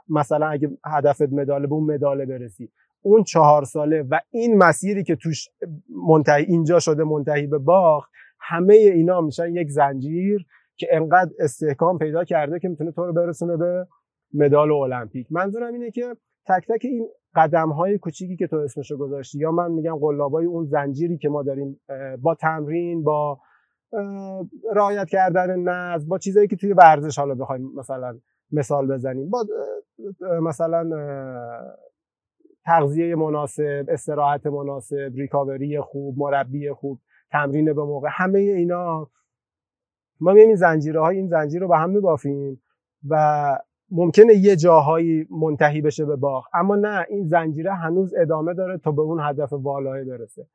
مثلا 0.09 0.47
اگه 0.47 0.71
هدفت 0.85 1.33
مداله 1.33 1.67
به 1.67 1.75
اون 1.75 1.95
مداله 1.95 2.27
برسی. 2.27 2.69
اون 3.03 3.23
چهار 3.23 3.65
ساله 3.65 4.03
و 4.11 4.21
این 4.31 4.59
مسیری 4.59 5.05
که 5.05 5.17
توش 5.17 5.49
منتهی 6.09 6.45
اینجا 6.45 6.79
شده 6.79 7.05
منتهی 7.05 7.47
به 7.47 7.59
باخت 7.59 8.11
همه 8.41 8.75
اینا 8.75 9.21
میشن 9.21 9.55
یک 9.55 9.69
زنجیر 9.69 10.47
که 10.77 10.87
انقدر 10.91 11.31
استحکام 11.39 11.99
پیدا 11.99 12.25
کرده 12.25 12.59
که 12.59 12.69
می‌تونه 12.69 12.93
تو 12.93 13.07
رو 13.07 13.13
برسونه 13.13 13.57
به 13.57 13.87
مدال 14.35 14.73
المپیک. 14.73 15.27
منظورم 15.31 15.73
اینه 15.73 15.91
که 15.91 16.17
تک 16.47 16.67
تک 16.69 16.81
این 16.85 17.09
قدم 17.35 17.71
های 17.71 17.99
کوچیکی 17.99 18.37
که 18.37 18.47
تو 18.47 18.57
اسمشو 18.57 18.97
گذاشتی 18.97 19.39
یا 19.39 19.53
من 19.53 19.71
میگم 19.71 19.97
قلابای 19.97 20.47
اون 20.47 20.65
زنجیری 20.65 21.19
که 21.19 21.29
ما 21.29 21.43
داریم 21.43 21.81
با 22.23 22.35
تمرین 22.35 23.05
با 23.05 23.39
رعایت 24.75 25.09
کردن 25.09 25.59
نظم 25.59 26.09
با 26.09 26.19
چیزایی 26.19 26.49
که 26.49 26.57
توی 26.57 26.73
ورزش 26.73 27.19
حالا 27.19 27.35
بخوایم 27.35 27.73
مثلا 27.77 28.19
مثال 28.53 28.87
بزنیم 28.87 29.31
با 29.31 29.45
مثلا 30.43 30.91
تغذیه 32.65 33.15
مناسب 33.15 33.85
استراحت 33.89 34.47
مناسب 34.47 35.13
ریکاوری 35.15 35.81
خوب 35.81 36.19
مربی 36.19 36.73
خوب 36.73 37.01
تمرین 37.31 37.65
به 37.65 37.83
موقع 37.83 38.09
همه 38.13 38.39
اینا. 38.39 39.11
ما 40.21 40.33
میایم 40.33 40.49
این 40.49 40.57
زنجیره 40.57 41.01
های 41.01 41.17
این 41.17 41.29
زنجیر 41.29 41.61
رو 41.61 41.69
به 41.69 41.79
هم 41.79 41.91
میبافیم 41.91 42.63
و 43.09 43.15
ممکنه 43.97 44.35
یه 44.35 44.57
جاهایی 44.57 45.27
منتهی 45.31 45.81
بشه 45.81 46.05
به 46.05 46.17
باغ 46.17 46.45
اما 46.55 46.77
نه 46.77 47.07
این 47.09 47.27
زنجیره 47.27 47.75
هنوز 47.75 48.15
ادامه 48.15 48.55
داره 48.55 48.79
تا 48.79 48.93
به 48.93 49.03
اون 49.03 49.21
هدف 49.21 49.53
والای 49.53 50.05
برسه. 50.05 50.47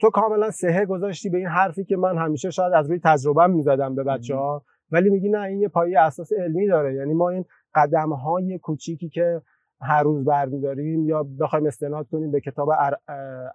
تو 0.00 0.10
کاملا 0.10 0.50
سهه 0.50 0.86
گذاشتی 0.86 1.30
به 1.30 1.38
این 1.38 1.46
حرفی 1.46 1.84
که 1.84 1.96
من 1.96 2.18
همیشه 2.18 2.50
شاید 2.50 2.72
از 2.72 2.90
روی 2.90 3.00
تجربه 3.04 3.46
می‌زدم 3.46 3.94
به 3.94 4.04
بچه 4.04 4.34
ها 4.36 4.64
ولی 4.90 5.10
میگی 5.10 5.28
نه 5.28 5.40
این 5.40 5.60
یه 5.60 5.68
پایه 5.68 6.00
اساس 6.00 6.32
علمی 6.32 6.66
داره. 6.66 6.94
یعنی 6.94 7.14
ما 7.14 7.28
این 7.28 7.44
قدم 7.74 8.12
های 8.12 8.58
کوچیکی 8.58 9.08
که 9.08 9.42
هر 9.80 10.02
روز 10.02 10.24
برمیداریم 10.24 11.08
یا 11.08 11.26
بخوایم 11.40 11.66
استناد 11.66 12.06
کنیم 12.08 12.30
به 12.30 12.40
کتاب 12.40 12.68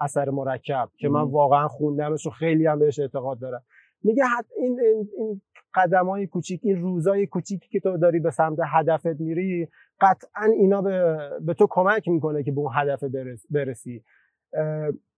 اثر 0.01 0.29
مرکب 0.29 0.89
که 0.97 1.09
من 1.09 1.21
واقعا 1.21 1.67
خوندمش 1.67 2.27
و 2.27 2.29
خیلی 2.29 2.65
هم 2.65 2.79
بهش 2.79 2.99
اعتقاد 2.99 3.39
دارم. 3.39 3.61
میگه 4.03 4.23
این, 4.57 4.79
این, 4.79 5.09
این 5.17 5.41
قدم 5.75 6.09
های 6.09 6.27
کوچیک 6.27 6.61
این 6.63 6.81
روزای 6.81 7.27
کوچیکی 7.27 7.67
که 7.69 7.79
تو 7.79 7.97
داری 7.97 8.19
به 8.19 8.31
سمت 8.31 8.59
هدفت 8.65 9.19
میری 9.19 9.67
قطعا 10.01 10.45
اینا 10.57 10.81
به, 10.81 11.17
به 11.41 11.53
تو 11.53 11.67
کمک 11.69 12.07
می‌کنه 12.07 12.43
که 12.43 12.51
به 12.51 12.59
اون 12.59 12.71
هدف 12.75 13.03
برسی. 13.49 14.03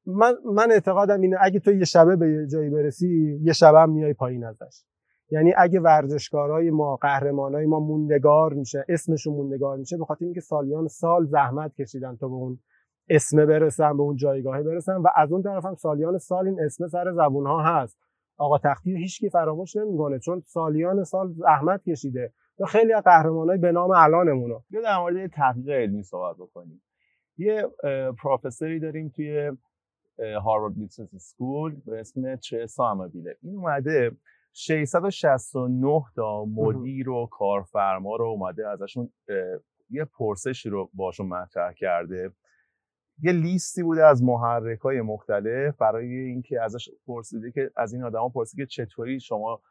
من, 0.05 0.33
من 0.55 0.72
اعتقادم 0.72 1.22
اینه 1.22 1.38
اگه 1.41 1.60
تو 1.60 1.72
یه 1.72 1.86
شبه 1.86 2.15
به 2.15 2.31
یه 2.31 2.48
جایی 2.48 2.69
برسی 2.69 3.39
یه 3.41 3.53
شبه 3.53 3.79
هم 3.79 3.89
میای 3.89 4.13
پایین 4.13 4.45
ازش. 4.45 4.83
یعنی 5.31 5.53
اگه 5.57 5.79
ورزشکارای 5.79 6.69
ما 6.69 6.95
قهرمانای 6.95 7.65
ما 7.65 7.79
موندگار 7.79 8.53
میشه 8.53 8.86
اسمشون 8.89 9.33
موندگار 9.33 9.77
میشه 9.77 9.98
به 9.98 10.05
خاطر 10.05 10.25
اینکه 10.25 10.41
سالیان 10.41 10.88
سال 10.88 11.25
زحمت 11.25 11.75
کشیدن 11.75 12.15
تا 12.15 12.27
به 12.27 12.33
اون 12.33 12.60
اسم 13.10 13.45
برسن 13.45 13.98
به 13.98 14.03
اون 14.03 14.15
جایگاهی 14.15 14.63
برسن 14.63 14.95
و 14.95 15.07
از 15.15 15.31
اون 15.31 15.41
طرف 15.41 15.65
هم 15.65 15.75
سالیان 15.75 16.17
سال 16.17 16.48
این 16.48 16.60
اسم 16.62 16.88
سر 16.88 17.13
زبون 17.13 17.48
ها 17.48 17.63
هست. 17.63 17.98
آقا 18.38 18.58
تختی 18.58 18.98
هیچکی 18.98 19.30
فراموش 19.30 19.75
نمی‌کنه 19.75 20.20
چون 20.20 20.42
سالیان 20.46 21.04
سال 21.04 21.34
زحمت 21.34 21.84
کشیده. 21.84 22.34
و 22.60 22.66
خیلی 22.66 22.94
از 22.94 23.04
قهرمانای 23.04 23.58
به 23.58 23.72
نام 23.72 23.92
الانمونو. 23.92 24.60
بیا 24.70 24.82
در 24.82 24.98
مورد 25.00 25.28
تحقیق 25.28 25.70
علمی 25.70 26.04
صحبت 26.04 26.36
بکنیم. 26.36 26.82
یه 27.38 27.68
پروفسوری 28.24 28.80
داریم 28.80 29.10
توی 29.16 29.52
هاروارد 30.20 30.75
Business 30.75 31.15
School 31.15 31.75
به 31.86 32.00
اسم 32.00 32.36
ترزا 32.36 32.89
آمابیله 32.89 33.38
این 33.42 33.56
اومده 33.56 34.12
669 34.54 36.02
تا 36.16 36.46
مدیر 36.46 37.10
و 37.10 37.28
کارفرما 37.32 38.16
رو 38.16 38.25
اومده 38.25 38.70
ازشون 38.70 39.10
یه 39.90 40.06
پرسشی 40.06 40.70
رو 40.70 40.90
باشون 40.94 41.28
مطرح 41.28 41.74
کرده. 41.74 42.32
یه 43.22 43.32
لیستی 43.32 43.84
بوده 43.84 44.05
از 44.05 44.24
محرک 44.24 44.79
های 44.79 45.01
مختلف 45.01 45.77
برای 45.77 46.15
اینکه 46.15 46.62
ازش 46.62 46.89
پرسیده 47.08 47.51
که 47.51 47.72
از 47.75 47.93
این 47.93 48.03
آدما 48.03 48.29
پرسیده 48.29 48.65
که 48.65 48.67
چطوری 48.67 49.20
شما 49.20 49.62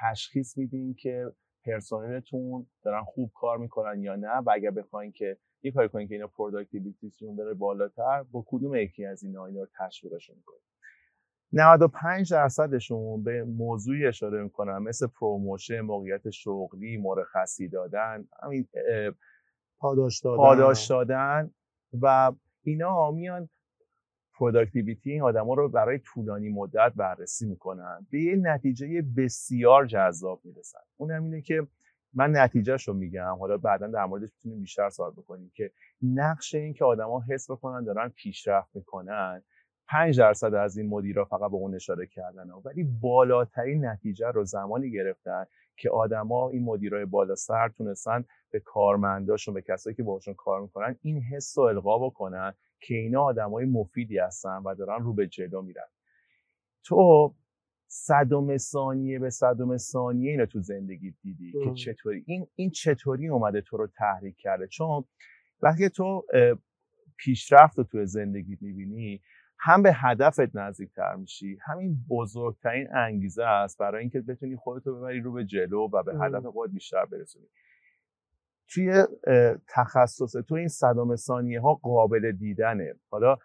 تشخیص 0.00 0.58
میدین 0.58 0.94
که 0.94 1.32
پرسنلتون 1.64 2.66
دارن 2.82 3.02
خوب 3.04 3.32
کار 3.34 3.58
می‌کنن 3.58 4.02
یا 4.02 4.16
نه 4.16 4.36
و 4.36 4.50
اگر 4.52 4.70
بخواین 4.70 5.12
که 5.12 5.38
یه 5.62 5.72
کاری 5.72 5.88
کنین 5.88 6.08
که 6.08 6.14
اینا 6.14 6.26
productivity 6.26 7.09
شون 7.09 7.36
بره 7.36 7.54
بالاتر 7.54 8.22
با 8.22 8.44
کدوم 8.46 8.74
یکی 8.74 9.04
از 9.04 9.22
اینا 9.22 9.46
اینا 9.46 9.60
رو 9.60 9.68
تشویقشون 9.78 10.36
کنین. 10.46 10.60
95 11.52 12.32
درصدشون 12.32 13.22
به 13.22 13.44
موضوعی 13.44 14.06
اشاره 14.06 14.42
می‌کنن 14.42 14.78
مثل 14.78 15.06
promotion 15.06 15.80
موقعیت 15.80 16.30
شغلی 16.30 16.96
مرخصی 16.96 17.68
دادن 17.68 18.28
همین 18.42 18.68
پاداش 19.78 20.20
دادن. 20.20 20.36
پاداش 20.36 20.90
دادن. 20.90 21.50
و 22.00 22.32
اینا 22.62 23.10
میان 23.10 23.48
productivity 24.34 25.12
این 25.12 25.22
آدما 25.22 25.54
رو 25.54 25.68
برای 25.68 25.98
طولانی 25.98 26.48
مدت 26.48 26.92
بررسی 26.96 27.46
می‌کنن. 27.46 28.06
به 28.10 28.20
یه 28.22 28.36
نتیجه 28.36 29.02
بسیار 29.16 29.86
جذاب 29.86 30.40
می‌رسن. 30.44 30.78
اون 30.96 31.10
اینه 31.10 31.42
که 31.42 31.66
من 32.14 32.36
نتیجهش 32.36 32.88
رو 32.88 32.94
میگم. 32.94 33.36
حالا 33.40 33.56
بعدا 33.56 33.86
در 33.86 34.04
موردش 34.04 34.30
می‌تونیم 34.36 34.60
بیشتر 34.60 34.90
صحبت 34.90 35.12
بکنیم 35.12 35.50
که 35.54 35.70
نقش 36.02 36.54
این 36.54 36.74
که 36.74 36.84
آدما 36.84 37.20
حس 37.20 37.50
بکنن 37.50 37.84
دارن 37.84 38.08
پیشرفت 38.08 38.76
می‌کنن 38.76 39.42
5 39.90 40.18
درصد 40.18 40.54
از 40.54 40.76
این 40.76 40.88
مدیرا 40.88 41.24
فقط 41.24 41.50
به 41.50 41.56
اون 41.56 41.74
اشاره 41.74 42.06
کردن 42.06 42.50
ولی 42.64 42.84
بالاترین 42.84 43.84
نتیجه 43.84 44.26
رو 44.26 44.44
زمانی 44.44 44.90
گرفتن 44.90 45.44
که 45.76 45.90
آدما 45.90 46.50
این 46.50 46.64
مدیرای 46.64 47.04
بالا 47.04 47.34
سر 47.34 47.68
تونستن 47.68 48.24
به 48.50 48.60
کارمنداشون 48.60 49.54
به 49.54 49.62
کسایی 49.62 49.96
که 49.96 50.02
باشون 50.02 50.34
کار 50.34 50.60
می‌کنن 50.60 50.96
این 51.02 51.22
حس 51.22 51.58
رو 51.58 51.64
القا 51.64 51.98
بکنن 51.98 52.54
که 52.80 52.94
اینا 52.94 53.22
آدمای 53.22 53.64
مفیدی 53.64 54.18
هستن 54.18 54.62
و 54.64 54.74
دارن 54.74 55.04
رو 55.04 55.14
به 55.14 55.26
جلو 55.26 55.62
میرن. 55.62 55.88
تو 56.84 57.34
صدم 57.86 58.56
ثانیه 58.56 59.18
به 59.18 59.30
صدم 59.30 59.76
ثانیه 59.76 60.30
اینو 60.30 60.46
تو 60.46 60.60
زندگی 60.60 61.14
دیدی 61.22 61.52
که 61.64 61.72
چطوری؟ 61.74 62.24
این 62.26 62.46
این 62.54 62.70
چطوری 62.70 63.28
اومده 63.28 63.60
تو 63.60 63.76
رو 63.76 63.86
تحریک 63.86 64.36
کرده؟ 64.36 64.66
چون 64.66 65.04
وقتی 65.62 65.88
تو 65.88 66.26
پیشرفت 67.16 67.78
رو 67.78 67.84
تو 67.84 68.04
زندگی 68.04 68.58
می‌بینی 68.60 69.20
هم 69.62 69.82
به 69.82 69.92
هدفت 69.94 70.56
نزدیکتر 70.56 71.14
میشی. 71.14 71.58
همین 71.62 71.96
بزرگترین 72.10 72.88
انگیزه 72.94 73.44
است 73.44 73.78
برای 73.78 74.00
اینکه 74.00 74.20
بتونی 74.20 74.56
خودتو 74.56 74.96
ببری 74.96 75.20
رو 75.20 75.32
به 75.32 75.44
جلو 75.44 75.88
و 75.92 76.02
به 76.02 76.18
هدف 76.20 76.46
خود 76.46 76.72
بیشتر 76.72 77.04
برسونی. 77.04 77.46
توی 78.68 79.04
تخصص 79.68 80.36
تو 80.48 80.54
این 80.54 80.68
صدام 80.68 81.16
ثانیه 81.16 81.60
ها 81.60 81.74
قابل 81.74 82.32
دیدنه. 82.32 82.94
حالا 83.10 83.36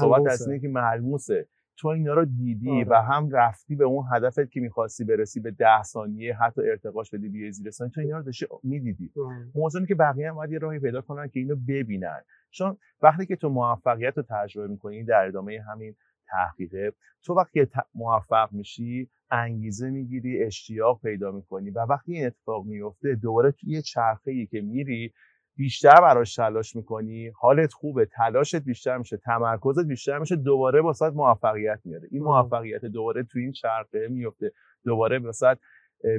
صحبت 0.00 0.32
از 0.32 0.48
اینه 0.48 0.60
که 0.60 0.68
ملموسه 0.68 1.48
تو 1.76 1.88
اینا 1.88 2.14
رو 2.14 2.24
دیدی 2.24 2.70
آره. 2.70 2.86
و 2.88 2.94
هم 2.94 3.30
رفتی 3.30 3.76
به 3.76 3.84
اون 3.84 4.04
هدفت 4.12 4.50
که 4.50 4.60
می‌خواستی 4.60 5.04
برسی 5.04 5.40
به 5.40 5.50
ده 5.50 5.82
ثانیه 5.82 6.36
حتی 6.36 6.62
ارتقاش 6.70 7.10
بدی 7.10 7.28
بیای 7.28 7.52
زیر 7.52 7.70
ثانیه 7.70 7.92
تو 7.92 8.00
اینا 8.00 8.16
رو 8.16 8.22
داشتی 8.22 8.46
می‌دیدی. 8.62 9.12
موضوعی 9.54 9.86
که 9.86 9.94
بقیه 9.94 10.28
هم 10.28 10.34
باید 10.34 10.52
یه 10.52 10.58
راهی 10.58 10.78
پیدا 10.78 11.00
کنن 11.00 11.28
که 11.28 11.40
اینو 11.40 11.56
ببینن. 11.68 12.20
چون 12.50 12.76
وقتی 13.02 13.26
که 13.26 13.36
تو 13.36 13.48
موفقیت 13.48 14.16
رو 14.16 14.24
تجربه 14.28 14.68
می‌کنی 14.68 15.04
در 15.04 15.26
ادامه 15.26 15.60
همین 15.72 15.94
تحقیقه 16.28 16.92
تو 17.24 17.34
وقتی 17.34 17.66
موفق 17.94 18.52
میشی 18.52 19.10
انگیزه 19.30 19.90
می‌گیری 19.90 20.42
اشتیاق 20.42 21.00
پیدا 21.02 21.32
می‌کنی 21.32 21.70
و 21.70 21.80
وقتی 21.80 22.14
این 22.14 22.26
اتفاق 22.26 22.66
میفته 22.66 23.14
دوباره 23.14 23.50
توی 23.50 23.70
یه 23.70 23.82
چرخه 23.82 24.30
ای 24.30 24.46
که 24.46 24.60
میری 24.60 25.12
بیشتر 25.56 26.00
براش 26.00 26.34
تلاش 26.34 26.76
می‌کنی 26.76 27.28
حالت 27.28 27.72
خوبه 27.72 28.06
تلاشت 28.06 28.56
بیشتر 28.56 28.98
میشه 28.98 29.16
تمرکزت 29.16 29.86
بیشتر 29.86 30.18
میشه 30.18 30.36
دوباره 30.36 30.80
واسه 30.80 31.10
موفقیت 31.10 31.80
میاره. 31.84 32.08
این 32.10 32.22
موفقیت 32.22 32.84
دوباره 32.84 33.22
تو 33.22 33.38
این 33.38 33.52
چرخه 33.52 34.08
میفته 34.10 34.52
دوباره 34.84 35.18
واسه 35.18 35.56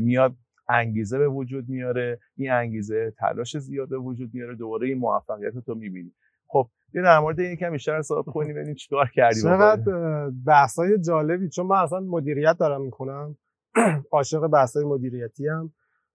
میاد 0.02 0.36
انگیزه 0.70 1.18
به 1.18 1.28
وجود 1.28 1.70
میاره 1.70 2.20
این 2.38 2.52
انگیزه 2.52 3.14
تلاش 3.18 3.58
زیاد 3.58 3.90
به 3.90 3.98
وجود 3.98 4.30
میاره 4.34 4.56
دوباره 4.56 4.88
این 4.88 4.98
موفقیت 4.98 5.56
رو 5.56 5.62
تو 5.62 5.76
می‌بینی. 5.76 6.12
خب 6.48 6.70
یه 6.94 7.02
در 7.02 7.20
مورد 7.20 7.40
این 7.40 7.56
کم 7.56 7.72
بیشتر 7.72 7.98
حساب 7.98 8.26
کنیم 8.26 8.54
ببینیم 8.56 8.76
چیکار 8.76 9.10
کردی 9.16 9.42
چقدر 9.42 10.30
بحثای 10.46 11.00
جالبی. 11.02 11.50
چون 11.50 11.66
من 11.66 11.78
اصلا 11.78 12.00
مدیریت 12.00 12.58
دارم 12.60 12.82
می‌کنم. 12.82 13.38
عاشق 14.12 14.48
بحثای 14.48 14.84
مدیریتی 14.86 15.48
هم 15.48 15.74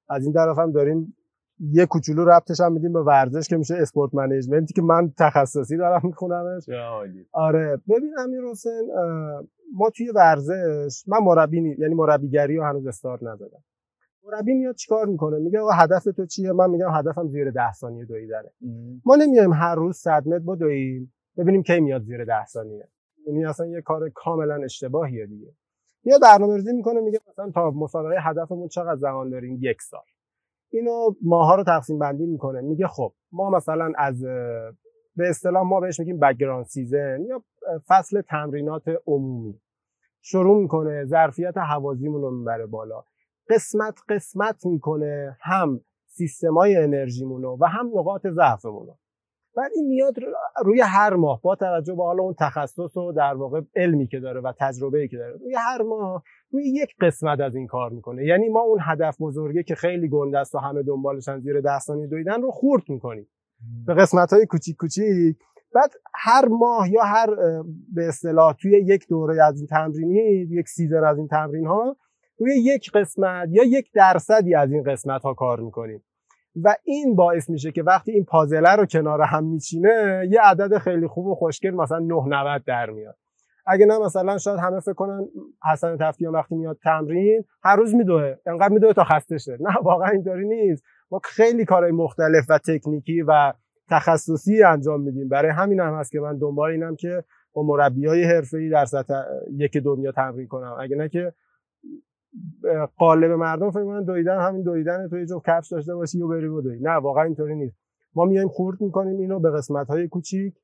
از 0.09 0.25
این 0.25 0.33
طرف 0.33 0.59
هم 0.59 0.73
داریم 0.73 1.17
یه 1.61 1.87
کوچولو 1.87 2.25
ربطش 2.25 2.61
هم 2.61 2.73
میدیم 2.73 2.93
به 2.93 3.03
ورزش 3.03 3.49
که 3.49 3.57
میشه 3.57 3.75
اسپورت 3.75 4.15
منیجمنتی 4.15 4.75
که 4.75 4.83
من 4.83 5.13
تخصصی 5.19 5.77
دارم 5.77 6.01
میخونمش. 6.05 6.69
آره. 7.33 7.77
ببین 7.89 8.15
امیر 8.19 8.41
حسین 8.51 8.91
ما 9.75 9.91
توی 9.91 10.11
ورزش 10.11 11.05
من 11.07 11.19
مربی 11.19 11.77
یعنی 11.79 11.95
مربیگری 11.95 12.57
رو 12.57 12.65
هنوز 12.65 12.87
استارت 12.87 13.23
نزدم. 13.23 13.63
مربی 14.25 14.55
میاد 14.55 14.75
چیکار 14.75 15.07
می‌کنه؟ 15.07 15.39
میگه 15.39 15.61
آقا 15.61 15.71
هدف 15.71 16.05
تو 16.05 16.27
چیه؟ 16.27 16.53
من 16.53 16.71
میگم 16.71 16.89
هدفم 16.93 17.29
زیر 17.29 17.51
10 17.51 17.73
ثانیه 17.73 18.05
دویدنه 18.05 18.51
ما 19.05 19.17
نمیایم 19.17 19.53
هر 19.53 19.75
روز 19.75 19.97
100 19.97 20.29
متر 20.29 20.39
بدویم 20.39 21.13
ببینیم 21.37 21.63
کی 21.63 21.81
میاد 21.81 22.03
زیر 22.03 22.25
10 22.25 22.45
ثانیه. 22.45 22.89
یعنی 23.27 23.45
اصلا 23.45 23.67
یه 23.67 23.81
کار 23.81 24.09
کاملا 24.15 24.55
اشتباهیه 24.65 25.27
دیگه. 25.27 25.53
میاد 26.05 26.21
برنامه‌ریزی 26.23 26.73
می‌کنه 26.73 27.01
میگه 27.01 27.21
مثلا 27.29 27.51
تا 27.51 27.71
مسابقه 27.71 28.17
هدفمون 28.21 28.69
چقدر 28.69 28.97
زمان 28.97 29.31
داریم؟ 29.31 29.59
یک 29.61 29.83
سال. 29.83 30.01
اینو 30.73 31.15
ماها 31.23 31.55
رو 31.55 31.65
تقسیم 31.65 31.99
بندی 31.99 32.27
می‌کنه. 32.27 32.61
میگه 32.61 32.87
خب 32.87 33.13
ما 33.33 33.51
مثلا 33.51 33.93
از 33.99 34.23
به 35.17 35.29
اصطلاح 35.29 35.63
ما 35.63 35.81
بهش 35.81 36.01
میگیم 36.01 36.19
background 36.19 36.65
season 36.65 37.25
یا 37.29 37.43
فصل 37.89 38.21
تمرینات 38.21 38.83
عمومی. 39.07 39.61
شروع 40.23 40.63
می‌کنه 40.63 41.05
ظرفیت 41.05 41.57
هوازیمون 41.57 42.23
رو 42.23 42.31
می‌بره 42.31 42.67
بالا. 42.67 43.03
قسمت 43.51 43.99
قسمت 44.09 44.67
می‌کنه 44.67 45.37
هم 45.41 45.81
سیستمای 46.07 46.77
انرژیمونو 46.77 47.57
و 47.61 47.65
هم 47.65 47.87
نقاط 47.99 48.27
ضعفمونو 48.27 48.93
بعد 49.57 49.71
این 49.77 49.87
میاد 49.87 50.15
روی 50.65 50.81
هر 50.81 51.15
ماه 51.15 51.41
با 51.43 51.57
توجه 51.57 51.95
به 51.95 52.03
حالا 52.03 52.23
اون 52.23 52.35
تخصص 52.39 52.97
و 52.97 53.13
در 53.13 53.35
واقع 53.35 53.61
علمی 53.77 54.07
که 54.07 54.21
داره 54.21 54.41
و 54.41 54.53
تجربه‌ای 54.59 55.09
که 55.09 55.17
داره 55.17 55.37
روی 55.37 55.55
هر 55.55 55.83
ماه 55.83 56.23
روی 56.51 56.65
یک 56.69 56.95
قسمت 57.01 57.41
از 57.41 57.55
این 57.55 57.67
کار 57.67 57.91
می‌کنه. 57.91 58.25
یعنی 58.25 58.49
ما 58.49 58.61
اون 58.61 58.79
هدف 58.83 59.17
بزرگه 59.21 59.63
که 59.63 59.75
خیلی 59.75 60.09
گنده 60.09 60.39
است 60.39 60.55
و 60.55 60.59
همه 60.59 60.83
دنبالشن 60.83 61.41
زیر 61.41 61.61
ده 61.61 61.79
ثانیه 61.79 62.07
دویدن 62.07 62.43
رو 62.43 62.51
خورد 62.51 62.83
می‌کنیم. 62.89 63.27
به 63.87 63.95
قسمت 63.95 64.33
های 64.33 64.47
کوچیک 64.47 64.77
کوچیک. 64.77 65.37
بعد 65.75 65.91
هر 66.15 66.49
ماه 66.49 66.93
یا 66.93 67.03
هر 67.03 67.35
به 67.95 68.09
اصطلاح 68.09 68.53
توی 68.53 68.71
یک 68.71 69.09
دوره 69.09 69.45
از 69.45 69.59
این 69.59 69.67
تمرینی 69.67 70.49
یک 70.51 70.69
سیزن 70.69 71.05
از 71.05 71.19
این 71.19 71.29
تمرین 71.29 71.67
ها 71.67 71.97
روی 72.39 72.53
یک 72.57 72.91
قسمت 72.91 73.49
یا 73.51 73.65
یک 73.65 73.93
درصدی 73.95 74.55
از 74.55 74.73
این 74.73 74.83
قسمت 74.83 75.23
ها 75.23 75.35
کار 75.35 75.61
می‌کنیم. 75.61 76.03
و 76.57 76.77
این 76.85 77.17
باعث 77.17 77.51
میشه 77.51 77.73
که 77.73 77.83
وقتی 77.83 78.13
این 78.13 78.25
پازله 78.25 78.77
رو 78.77 78.87
کنار 78.87 79.23
هم 79.23 79.45
میچینه 79.45 80.29
یه 80.31 80.41
عدد 80.41 80.79
خیلی 80.79 81.07
خوب 81.07 81.27
و 81.27 81.35
خوشگل 81.35 81.71
مثلا 81.71 81.99
990 81.99 82.65
در 82.65 82.91
میاد. 82.91 83.17
اگه 83.67 83.87
نه 83.87 83.99
مثلا 83.99 84.39
شاید 84.39 84.59
همه 84.59 84.81
فکر 84.81 84.93
کنن 84.93 85.29
حسن 85.73 85.97
تفتیان 86.01 86.35
وقتی 86.35 86.55
میاد 86.55 86.79
تمرین 86.83 87.45
هر 87.63 87.77
روز 87.77 87.95
میدوه. 87.95 88.35
انقدر 88.47 88.73
میدوه 88.73 88.93
تا 88.93 89.05
خسته 89.05 89.39
شه. 89.39 89.57
نه 89.61 89.77
واقعا 89.83 90.09
اینطوری 90.09 90.49
نیست. 90.49 90.85
ما 91.11 91.21
خیلی 91.25 91.65
کارهای 91.65 91.93
مختلف 91.93 92.45
و 92.49 92.59
تکنیکی 92.59 93.23
و 93.23 93.53
تخصصی 93.91 94.63
انجام 94.63 95.01
میدیم. 95.01 95.29
برای 95.29 95.51
همین 95.51 95.81
هم 95.81 95.95
هست 95.95 96.13
که 96.13 96.21
من 96.21 96.39
دنبال 96.39 96.71
اینم 96.71 96.97
که 96.97 97.25
با 97.53 97.63
مربی 97.63 98.07
های 98.07 98.25
حرفه‌ای 98.25 98.71
در 98.71 98.85
سطح 98.85 99.15
یک 99.57 99.77
دنیا 99.77 100.13
تمرین 100.13 100.47
کنم. 100.47 100.77
اگه 100.81 100.97
نه 100.97 101.09
که 101.09 101.33
قالب 102.97 103.31
مردم 103.31 103.71
فکر 103.71 103.85
کنن 103.85 104.05
دویدن 104.05 104.41
همین 104.41 104.63
دویدن 104.63 105.09
تو 105.09 105.19
یه 105.19 105.27
جو 105.27 105.41
کفش 105.47 105.73
داشته 105.73 105.95
باشی 105.95 106.23
و 106.23 106.29
بری 106.29 106.47
و 106.47 106.61
دوی 106.61 106.81
نه 106.81 106.91
واقعا 106.91 107.25
اینطوری 107.25 107.55
نیست. 107.55 107.77
ما 108.15 108.25
میایم 108.25 108.49
خورد 108.49 108.81
می‌کنیم 108.81 109.19
اینو 109.19 109.41
به 109.41 109.51
قسمت 109.51 109.89
های 109.89 110.09
کوچیک 110.09 110.55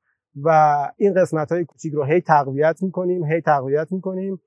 و 0.43 0.49
این 0.97 1.13
قسمت 1.13 1.51
های 1.51 1.65
کوچیک 1.65 1.93
رو 1.93 2.03
هی 2.03 2.21
تقویت 2.21 2.83
می‌کنیم 2.83 3.25
هی 3.25 3.41
تقویت 3.41 3.91
می‌کنیم 3.91 4.41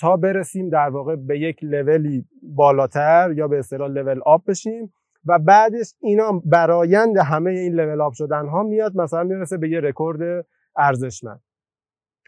تا 0.00 0.16
برسیم 0.16 0.68
در 0.68 0.88
واقع 0.88 1.16
به 1.16 1.38
یک 1.38 1.64
لولی 1.64 2.24
بالاتر 2.42 3.32
یا 3.36 3.48
به 3.48 3.58
اصطلاح 3.58 3.88
لول 3.88 4.20
آب 4.26 4.42
بشیم 4.46 4.92
و 5.26 5.38
بعدش 5.38 5.94
اینا 6.00 6.42
برایند 6.44 7.16
همه 7.16 7.50
این 7.50 7.74
لول 7.74 8.00
آب 8.00 8.12
شدن 8.12 8.46
ها 8.46 8.62
میاد 8.62 8.96
مثلا 8.96 9.24
می‌رسه 9.24 9.56
به 9.56 9.68
یه 9.68 9.80
رکورد 9.80 10.46
ارزشمند. 10.76 11.40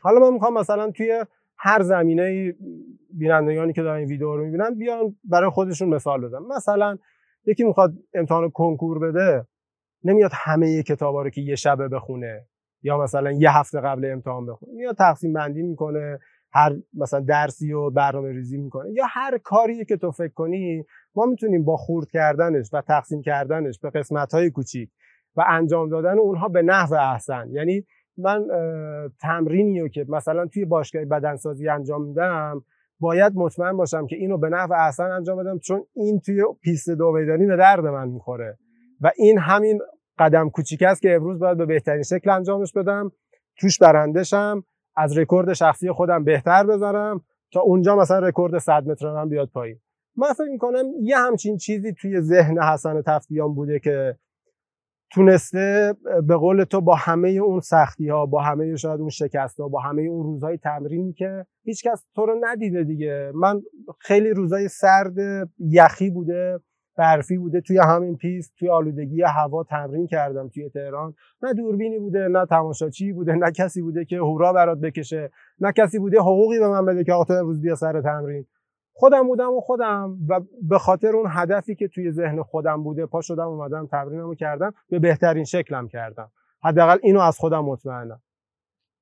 حالا 0.02 0.21
من 0.21 0.33
می‌خوام 0.33 0.54
مثلا 0.54 0.90
توی 0.90 1.25
هر 1.64 1.83
زمینه 1.83 2.54
بینندگانی 3.11 3.73
که 3.73 3.83
دارن 3.83 3.99
این 3.99 4.09
ویدیو 4.09 4.37
رو 4.37 4.45
می‌بینن 4.45 4.75
بیان 4.75 5.16
برای 5.25 5.50
خودشون 5.50 5.88
مثال 5.88 6.25
بزنن 6.25 6.47
مثلا 6.57 6.99
یکی 7.47 7.64
می‌خواد 7.64 7.92
امتحان 8.14 8.50
کنکور 8.50 8.99
بده 8.99 9.47
نمیاد 10.04 10.31
همه 10.35 10.83
کتابا 10.83 11.23
رو 11.23 11.31
که 11.31 11.40
یه 11.40 11.54
شبه 11.54 11.88
بخونه 11.88 12.47
یا 12.83 12.99
مثلا 12.99 13.33
یه 13.33 13.59
هفته 13.59 13.81
قبل 13.81 14.04
امتحان 14.12 14.47
بخونه. 14.47 14.73
میاد 14.73 14.97
تقسیم 14.97 15.33
بندی 15.33 15.62
می‌کنه 15.62 16.19
هر 16.52 16.73
مثلا 16.95 17.21
درسی 17.21 17.73
و 17.73 17.90
برنامه 17.90 18.33
ریزی 18.33 18.59
می‌کنه. 18.59 18.92
یا 18.92 19.04
هر 19.09 19.38
کاری 19.38 19.85
که 19.85 19.97
تو 19.97 20.11
فکر 20.11 20.33
کنی 20.33 20.85
ما 21.14 21.26
می‌تونیم 21.26 21.64
با 21.64 21.76
خورد 21.76 22.11
کردنش 22.11 22.71
و 22.73 22.81
تقسیم 22.81 23.23
کردنش 23.23 23.78
به 23.78 23.90
قسمت 23.90 24.35
های 24.35 24.50
کوچیک 24.50 24.90
و 25.37 25.45
انجام 25.49 25.88
دادن 25.88 26.19
اونها 26.19 26.49
به 26.49 26.62
نحو 26.62 26.95
احسن. 26.95 27.49
یعنی 27.50 27.85
من 28.19 28.47
تمرینی 29.21 29.81
رو 29.81 29.88
که 29.88 30.07
مثلا 30.09 30.47
توی 30.47 30.64
باشگاه 30.64 31.04
بدنسازی 31.04 31.69
انجام 31.69 32.04
میدم 32.04 32.62
باید 33.00 33.33
مطمئن 33.37 33.76
باشم 33.76 34.07
که 34.07 34.16
اینو 34.16 34.38
به 34.38 34.49
نحو 34.49 34.73
احسن 34.73 35.11
انجام 35.11 35.38
بدم 35.38 35.59
چون 35.59 35.85
این 35.95 36.21
توی 36.21 36.42
پیست 36.62 36.90
دو 36.90 37.05
و 37.05 37.12
میدانی 37.12 37.47
به 37.47 37.57
درد 37.57 37.87
من 37.87 38.09
می‌خوره. 38.09 38.59
و 39.00 39.11
این 39.16 39.38
همین 39.38 39.81
قدم 40.19 40.50
کوچیک 40.50 40.83
است 40.83 41.02
که 41.02 41.14
امروز 41.14 41.38
باید 41.38 41.59
به 41.59 41.66
بهترین 41.66 42.02
شکل 42.02 42.31
انجامش 42.31 42.73
بدم. 42.73 43.12
توش 43.61 43.78
برنده 43.78 44.32
شم 44.32 44.64
از 44.97 45.19
رکورد 45.19 45.52
شخصی 45.52 45.92
خودم 45.92 46.25
بهتر 46.25 46.66
بذارم 46.66 47.21
تا 47.52 47.61
اونجا 47.61 47.97
مثلا 47.97 48.19
رکورد 48.19 48.59
100 48.59 48.87
متر 48.87 49.14
من 49.14 49.29
بیاد 49.29 49.48
پایین. 49.48 49.79
من 50.16 50.33
فکر 50.33 50.51
می‌کنم 50.53 50.85
یه 51.01 51.16
همچین 51.16 51.57
چیزی 51.57 51.92
توی 51.92 52.20
ذهن 52.20 52.62
حسن 52.62 53.03
تفتیان 53.07 53.55
بوده 53.55 53.79
که 53.79 54.16
تونسته 55.14 55.94
به 56.29 56.37
قول 56.37 56.64
تو 56.64 56.81
با 56.81 56.94
همه 56.94 57.29
اون 57.29 57.61
سختی 57.61 58.09
ها 58.09 58.27
با 58.27 58.42
همه 58.42 58.77
شاید 58.77 59.01
اون 59.01 59.09
شکست 59.09 59.61
ها 59.61 59.68
با 59.68 59.81
همه 59.81 60.03
اون 60.03 60.22
روزهای 60.22 60.59
تمرینی 60.59 61.12
که 61.12 61.46
هیچکس 61.64 62.05
تو 62.14 62.27
رو 62.27 62.35
ندیده 62.40 62.85
دیگه. 62.85 63.33
من 63.35 63.61
خیلی 64.01 64.31
روزای 64.31 64.68
سرد 64.68 65.14
یخی 65.59 66.11
بوده 66.11 66.61
برفی 66.96 67.38
بوده 67.38 67.61
توی 67.61 67.79
همین 67.79 68.16
پیست 68.16 68.53
توی 68.59 68.68
آلودگی 68.68 69.22
هوا 69.22 69.64
تمرین 69.64 70.07
کردم 70.07 70.48
توی 70.48 70.70
تهران. 70.70 71.14
نه 71.42 71.55
دوربینی 71.55 71.98
بوده 71.98 72.29
نه 72.29 72.46
تماشاچی 72.46 73.12
بوده 73.12 73.33
نه 73.33 73.53
کسی 73.53 73.83
بوده 73.83 74.05
که 74.05 74.16
هورا 74.16 74.53
برات 74.53 74.79
بکشه 74.79 75.31
نه 75.61 75.72
کسی 75.72 75.98
بوده 75.98 76.20
حقوقی 76.20 76.59
به 76.59 76.68
من 76.68 76.87
بده 76.87 77.05
که 77.05 77.12
آقا 77.12 77.25
تو 77.25 77.33
امروز 77.33 77.61
بیا 77.61 77.75
سر 77.75 78.01
تمرین. 78.01 78.46
خودم 78.92 79.26
بودم 79.26 79.52
و 79.52 79.61
خودم 79.61 80.16
و 80.28 80.40
به 80.62 80.78
خاطر 80.78 81.16
اون 81.16 81.26
هدفی 81.31 81.74
که 81.74 81.88
توی 81.88 82.11
ذهن 82.11 82.42
خودم 82.42 82.83
بوده 82.83 83.07
پا 83.07 83.20
شدم 83.20 83.48
اومدم 83.48 83.87
تمرینمو 83.87 84.35
کردم 84.35 84.72
به 84.88 84.98
بهترین 84.98 85.44
شکلم 85.44 85.88
کردم. 85.88 86.31
حداقل 86.64 86.98
اینو 87.02 87.20
از 87.20 87.38
خودم 87.38 87.64
مطمئنم. 87.64 88.22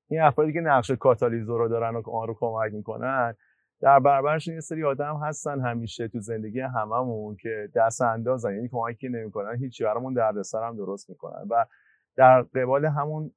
این 0.09 0.21
افرادی 0.21 0.53
که 0.53 0.59
نقش 0.59 0.91
کاتالیزور 0.91 1.59
رو 1.59 1.67
دارن 1.67 1.95
و 1.95 2.09
آن 2.09 2.27
رو 2.27 2.37
کمک 2.39 2.73
می‌کنن 2.73 3.35
در 3.81 3.99
برابرش 3.99 4.47
یه 4.47 4.59
سری 4.59 4.83
آدم 4.83 5.19
هستن 5.23 5.59
همیشه 5.59 6.07
تو 6.07 6.19
زندگی 6.19 6.59
هممون 6.59 7.35
که 7.35 7.69
دست 7.75 8.01
اندازن 8.01 8.55
یعنی 8.55 8.69
کمکی 8.71 9.09
نمی‌کنن 9.09 9.55
هیچی 9.55 9.83
برامون 9.83 10.13
دردسر 10.13 10.67
هم 10.67 10.75
درست 10.75 11.09
می‌کنن. 11.09 11.47
و 11.49 11.65
در 12.15 12.41
قبال 12.41 12.85
همون 12.85 13.31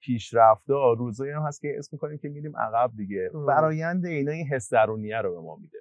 پیشرفتا 0.00 0.92
روزایی 0.92 1.32
هم 1.32 1.42
هست 1.42 1.60
که 1.60 1.74
اسم 1.78 1.88
می‌کنیم 1.92 2.18
که 2.18 2.28
میریم 2.28 2.56
عقب 2.56 2.90
دیگه. 2.96 3.30
برایند 3.48 4.06
اینا 4.06 4.32
این 4.32 4.46
حس 4.46 4.72
درونیه 4.72 5.20
رو 5.20 5.34
به 5.34 5.40
ما 5.40 5.56
میده. 5.56 5.78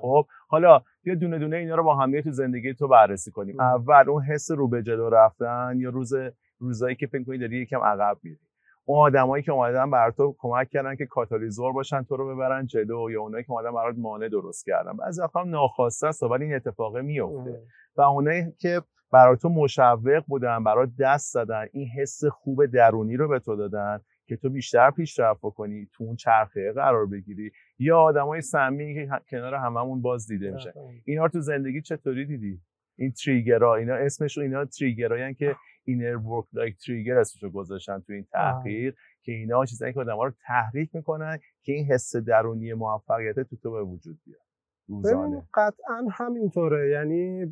خب 0.00 0.26
حالا 0.48 0.82
بیا 1.02 1.14
دونه 1.14 1.38
دونه 1.38 1.56
اینا 1.56 1.74
رو 1.74 1.82
با 1.82 1.96
هم 1.96 2.20
تو 2.20 2.30
زندگی 2.30 2.74
تو 2.74 2.88
بررسی 2.88 3.30
کنیم. 3.30 3.60
اول 3.60 4.04
اون 4.08 4.22
حس 4.22 4.50
رو 4.50 4.68
به 4.68 4.82
جلو 4.82 5.08
رفتن 5.08 5.74
یا 5.76 5.90
روز 5.90 6.12
روزایی 6.58 6.96
که 6.96 7.06
فکر 7.06 7.24
کنی 7.24 7.38
داری 7.38 7.56
یکم 7.56 7.80
عقب 7.80 8.18
میری. 8.22 8.38
اون 8.84 8.98
آدمایی 8.98 9.42
که 9.42 9.52
اومدن 9.52 9.90
بر 9.90 10.10
تو 10.10 10.36
کمک 10.38 10.68
کردن 10.68 10.96
که 10.96 11.06
کاتالیزور 11.06 11.72
باشن 11.72 12.02
تو 12.02 12.16
رو 12.16 12.34
ببرن 12.34 12.66
جلو 12.66 13.10
یا 13.10 13.22
اونایی 13.22 13.44
که 13.44 13.52
اومدن 13.52 13.72
برات 13.74 13.96
مانع 13.98 14.28
درست 14.28 14.66
کردن. 14.66 14.92
بعضی 14.96 15.22
وقتا 15.22 15.42
ناخواسته 15.42 16.06
است 16.06 16.22
ولی 16.22 16.44
این 16.44 16.54
اتفاق 16.54 16.96
میفته 16.96 17.62
و 17.96 18.02
اونایی 18.02 18.52
که 18.58 18.82
برای 19.12 19.36
تو 19.36 19.48
مشوق 19.48 20.24
بودن 20.26 20.64
برای 20.64 20.88
دست 20.98 21.32
زدن. 21.32 21.66
این 21.72 21.88
حس 21.88 22.24
خوب 22.24 22.66
درونی 22.66 23.16
رو 23.16 23.28
به 23.28 23.38
تو 23.38 23.56
دادن 23.56 24.00
که 24.26 24.36
تو 24.36 24.50
بیشتر 24.50 24.90
پیشرفت 24.90 25.40
بکنی 25.42 25.88
تو 25.92 26.04
اون 26.04 26.16
چرخه 26.16 26.72
قرار 26.72 27.06
بگیری. 27.06 27.50
یا 27.78 28.00
آدمای 28.00 28.40
سمی 28.40 28.94
که 28.94 29.08
کنار 29.30 29.54
هممون 29.54 30.02
باز 30.02 30.26
دیده 30.26 30.50
میشه. 30.50 30.72
اینا 31.04 31.22
رو 31.22 31.28
تو 31.28 31.40
زندگی 31.40 31.82
چطوری 31.82 32.26
دیدی؟ 32.26 32.60
این 32.96 33.12
تریگرها 33.12 33.74
اینا 33.74 33.94
اسمش 33.94 34.38
اینا 34.38 34.64
تریگرایی 34.64 35.34
که 35.34 35.56
اینر 35.84 36.16
ورک 36.16 36.44
لایک 36.52 36.76
تریگر 36.86 37.18
اسمشو 37.18 37.50
گذاشتن 37.50 38.00
تو 38.00 38.12
این 38.12 38.26
تحقیق 38.32 38.94
که 39.22 39.32
اینا 39.32 39.64
چیزایی 39.64 39.92
که 39.92 40.00
آدم‌ها 40.00 40.24
رو 40.24 40.32
تحریک 40.46 40.94
می‌کنن 40.94 41.38
که 41.62 41.72
این 41.72 41.86
حس 41.86 42.16
درونی 42.16 42.74
موفقیت 42.74 43.40
تو 43.40 43.56
تو 43.56 43.70
به 43.70 43.82
وجود 43.82 44.18
بیاد. 44.26 44.47
روزانه. 44.88 45.42
قطعا 45.54 46.06
همینطوره. 46.12 46.90
یعنی 46.90 47.46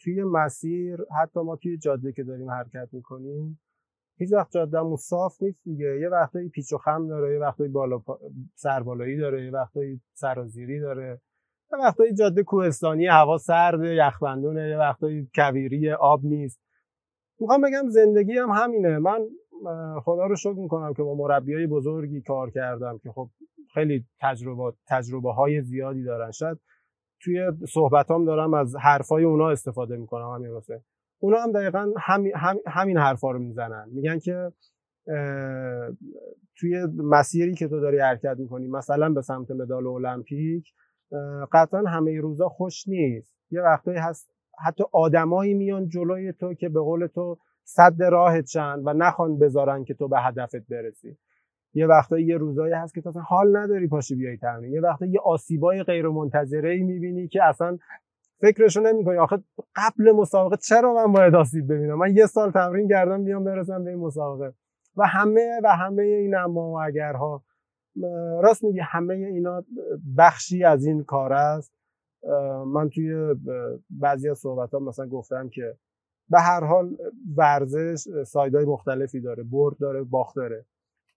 توی 0.00 0.24
مسیر 0.24 1.06
حتی 1.22 1.40
ما 1.40 1.56
توی 1.56 1.78
جاده 1.78 2.12
که 2.12 2.22
داریم 2.22 2.50
حرکت 2.50 2.88
می‌کنیم 2.92 3.60
هیچ 4.18 4.32
وقت 4.32 4.50
جادهمون 4.50 4.96
صاف 4.96 5.42
نیست 5.42 5.64
دیگه. 5.64 6.00
یه 6.00 6.08
وقتایی 6.08 6.48
پیچ 6.48 6.72
و 6.72 6.78
خم 6.78 7.08
داره 7.08 7.34
یه 7.34 7.40
وقتایی 7.40 7.70
بالا 7.70 8.02
سربالایی 8.54 9.16
داره 9.16 9.44
یه 9.44 9.50
وقتایی 9.50 10.00
سرازیری 10.14 10.80
داره. 10.80 11.20
یه 11.72 11.78
وقتایی 11.78 12.14
جاده 12.14 12.42
کوهستانی 12.42 13.06
هوا 13.06 13.38
سرد 13.38 13.80
یخبندونه 13.84 14.68
یه 14.68 14.78
وقتایی 14.78 15.30
کویری 15.34 15.92
آب 15.92 16.24
نیست. 16.24 16.60
می‌خوام 17.40 17.60
بگم 17.60 17.88
زندگی 17.88 18.38
هم 18.38 18.48
همینه. 18.48 18.98
من 18.98 19.28
خدا 20.04 20.26
رو 20.26 20.36
شکر 20.36 20.58
می‌کنم 20.58 20.94
که 20.94 21.02
با 21.02 21.14
مربیای 21.14 21.66
بزرگی 21.66 22.20
کار 22.20 22.50
کردم 22.50 22.98
که 23.02 23.10
خب 23.12 23.28
خیلی 23.76 24.04
تجربه 24.20 24.72
تجربه 24.88 25.32
های 25.32 25.62
زیادی 25.62 26.02
دارن. 26.02 26.30
شاید 26.30 26.58
توی 27.20 27.52
صحبتام 27.68 28.24
دارم 28.24 28.54
از 28.54 28.76
حرفای 28.76 29.24
اونا 29.24 29.50
استفاده 29.50 29.96
می‌کنم 29.96 30.34
همین 30.34 30.50
راسته. 30.50 30.82
اونا 31.18 31.38
هم 31.38 31.52
دقیقا 31.52 31.92
همین, 32.00 32.32
همین 32.66 32.98
حرفا 32.98 33.30
رو 33.30 33.38
می‌زنن. 33.38 33.88
میگن 33.92 34.18
که 34.18 34.52
توی 36.58 36.86
مسیری 36.96 37.54
که 37.54 37.68
تو 37.68 37.80
داری 37.80 37.98
حرکت 37.98 38.36
می‌کنی 38.38 38.68
مثلا 38.68 39.08
به 39.08 39.22
سمت 39.22 39.50
مدال 39.50 39.86
المپیک 39.86 40.72
قطعا 41.52 41.82
همه 41.82 42.20
روزا 42.20 42.48
خوش 42.48 42.88
نیست. 42.88 43.36
یه 43.50 43.62
وقتایی 43.62 43.98
هست 43.98 44.30
حتی 44.66 44.84
آدمایی 44.92 45.54
میان 45.54 45.88
جلوی 45.88 46.32
تو 46.32 46.54
که 46.54 46.68
به 46.68 46.80
قول 46.80 47.06
تو 47.06 47.38
صد 47.64 48.02
راهت 48.02 48.44
چند 48.44 48.82
و 48.86 48.92
نخوان 48.92 49.38
بذارن 49.38 49.84
که 49.84 49.94
تو 49.94 50.08
به 50.08 50.20
هدفت 50.20 50.68
برسی. 50.70 51.16
یه 51.76 51.86
وقتا 51.86 52.18
یه 52.18 52.36
روزایی 52.36 52.74
هست 52.74 52.94
که 52.94 53.08
اصلا 53.08 53.22
حال 53.22 53.56
نداری 53.56 53.88
پاشی 53.88 54.14
بیای 54.14 54.36
تمرین. 54.36 54.72
یه 54.72 54.80
وقتا 54.80 55.06
یه 55.06 55.20
آسیبای 55.24 55.82
غیر 55.82 56.08
منتظره 56.08 56.70
ای 56.70 56.82
می‌بینی 56.82 57.28
که 57.28 57.44
اصلا 57.44 57.78
فکرشو 58.40 58.80
نمی‌کنی. 58.80 59.18
آخه 59.18 59.38
قبل 59.76 60.12
مسابقه 60.12 60.56
چرا 60.56 60.94
من 60.94 61.12
باید 61.12 61.34
آسیب 61.34 61.72
ببینم؟ 61.72 61.98
من 61.98 62.16
یه 62.16 62.26
سال 62.26 62.50
تمرین 62.50 62.88
کردم 62.88 63.24
بیام 63.24 63.44
برسم 63.44 63.84
به 63.84 63.90
این 63.90 63.98
مسابقه. 63.98 64.54
و 64.96 65.06
همه 65.06 65.60
و 65.64 65.76
همه 65.76 66.02
این 66.02 66.36
اما 66.36 66.70
و 66.70 66.80
اگرها 66.80 67.42
راست 68.42 68.64
میگی 68.64 68.80
همه 68.80 69.14
اینا 69.14 69.64
بخشی 70.18 70.64
از 70.64 70.86
این 70.86 71.04
کار 71.04 71.32
است. 71.32 71.72
من 72.66 72.88
توی 72.88 73.34
بعضی 73.90 74.28
از 74.28 74.38
صحبت 74.38 74.70
ها 74.74 74.78
مثلا 74.78 75.06
گفتم 75.06 75.48
که 75.48 75.76
به 76.30 76.40
هر 76.40 76.64
حال 76.64 76.96
ورزش 77.36 78.22
سایدهای 78.26 78.64
مختلفی 78.64 79.20
داره 79.20 79.42
برد 79.42 79.76
داره 79.78 80.02
باخت 80.02 80.36
داره. 80.36 80.64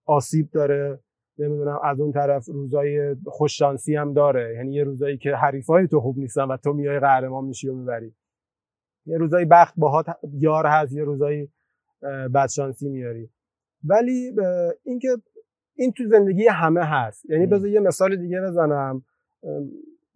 آسیب 0.06 0.50
داره. 0.52 1.00
نمی‌دونم 1.38 1.80
از 1.84 2.00
اون 2.00 2.12
طرف 2.12 2.46
روزای 2.46 3.16
خوششانسی 3.26 3.96
هم 3.96 4.14
داره. 4.14 4.54
یعنی 4.56 4.74
یه 4.74 4.84
روزایی 4.84 5.18
که 5.18 5.36
حریفای 5.36 5.88
تو 5.88 6.00
خوب 6.00 6.18
نیستن 6.18 6.44
و 6.44 6.58
تو 6.58 6.74
میای 6.74 7.00
قهرمان 7.00 7.46
میشی 7.46 7.70
و 7.70 7.76
می‌بری. 7.76 8.16
یه 9.06 9.18
روزایی 9.18 9.46
بخت 9.46 9.74
باهات 9.78 10.06
یار 10.34 10.66
هست 10.66 10.94
یه 10.94 11.04
روزایی 11.04 11.52
بدشانسی 12.34 12.90
میاری. 12.90 13.30
ولی 13.84 14.32
اینکه 14.84 15.08
این 15.76 15.92
تو 15.92 16.04
زندگی 16.08 16.48
همه 16.48 16.84
هست. 16.84 17.30
یعنی 17.30 17.46
بذار 17.46 17.70
یه 17.70 17.80
مثال 17.80 18.16
دیگه 18.16 18.42
بزنم. 18.42 19.04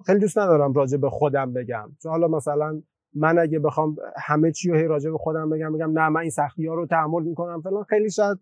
خیلی 0.06 0.19
دوست 0.19 0.38
ندارم 0.38 0.74
راجع 0.74 0.98
به 0.98 1.10
خودم 1.10 1.54
بگم. 1.54 1.91
چون 2.04 2.12
حالا 2.12 2.28
مثلا 2.28 2.82
من 3.13 3.39
اگه 3.39 3.60
بخوام 3.60 3.96
همه 4.17 4.52
چی 4.52 4.69
رو 4.69 4.78
هی 4.78 4.84
راجع 4.84 5.12
به 5.12 5.17
خودم 5.17 5.50
بگم 5.50 5.74
بگم 5.74 6.00
نه 6.00 6.10
من 6.10 6.22
این 6.22 6.30
سختی 6.30 6.67
ها 6.67 6.74
رو 6.74 6.86
تحمل 6.88 7.24
می‌کنم 7.24 7.62
فلان. 7.62 7.84
خیلی 7.84 8.12
شاید 8.12 8.38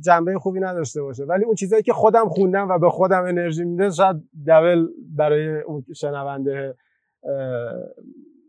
جنبه 0.00 0.38
خوبی 0.38 0.60
نداشته 0.60 1.02
باشه. 1.02 1.24
ولی 1.24 1.44
اون 1.44 1.54
چیزایی 1.54 1.82
که 1.82 1.92
خودم 1.92 2.28
خوندم 2.28 2.68
و 2.68 2.78
به 2.78 2.90
خودم 2.90 3.24
انرژی 3.24 3.64
میده 3.64 3.90
شاید 3.90 4.16
دبل 4.46 4.86
برای 5.16 5.60
اون 5.60 5.84
شنونده 5.94 6.74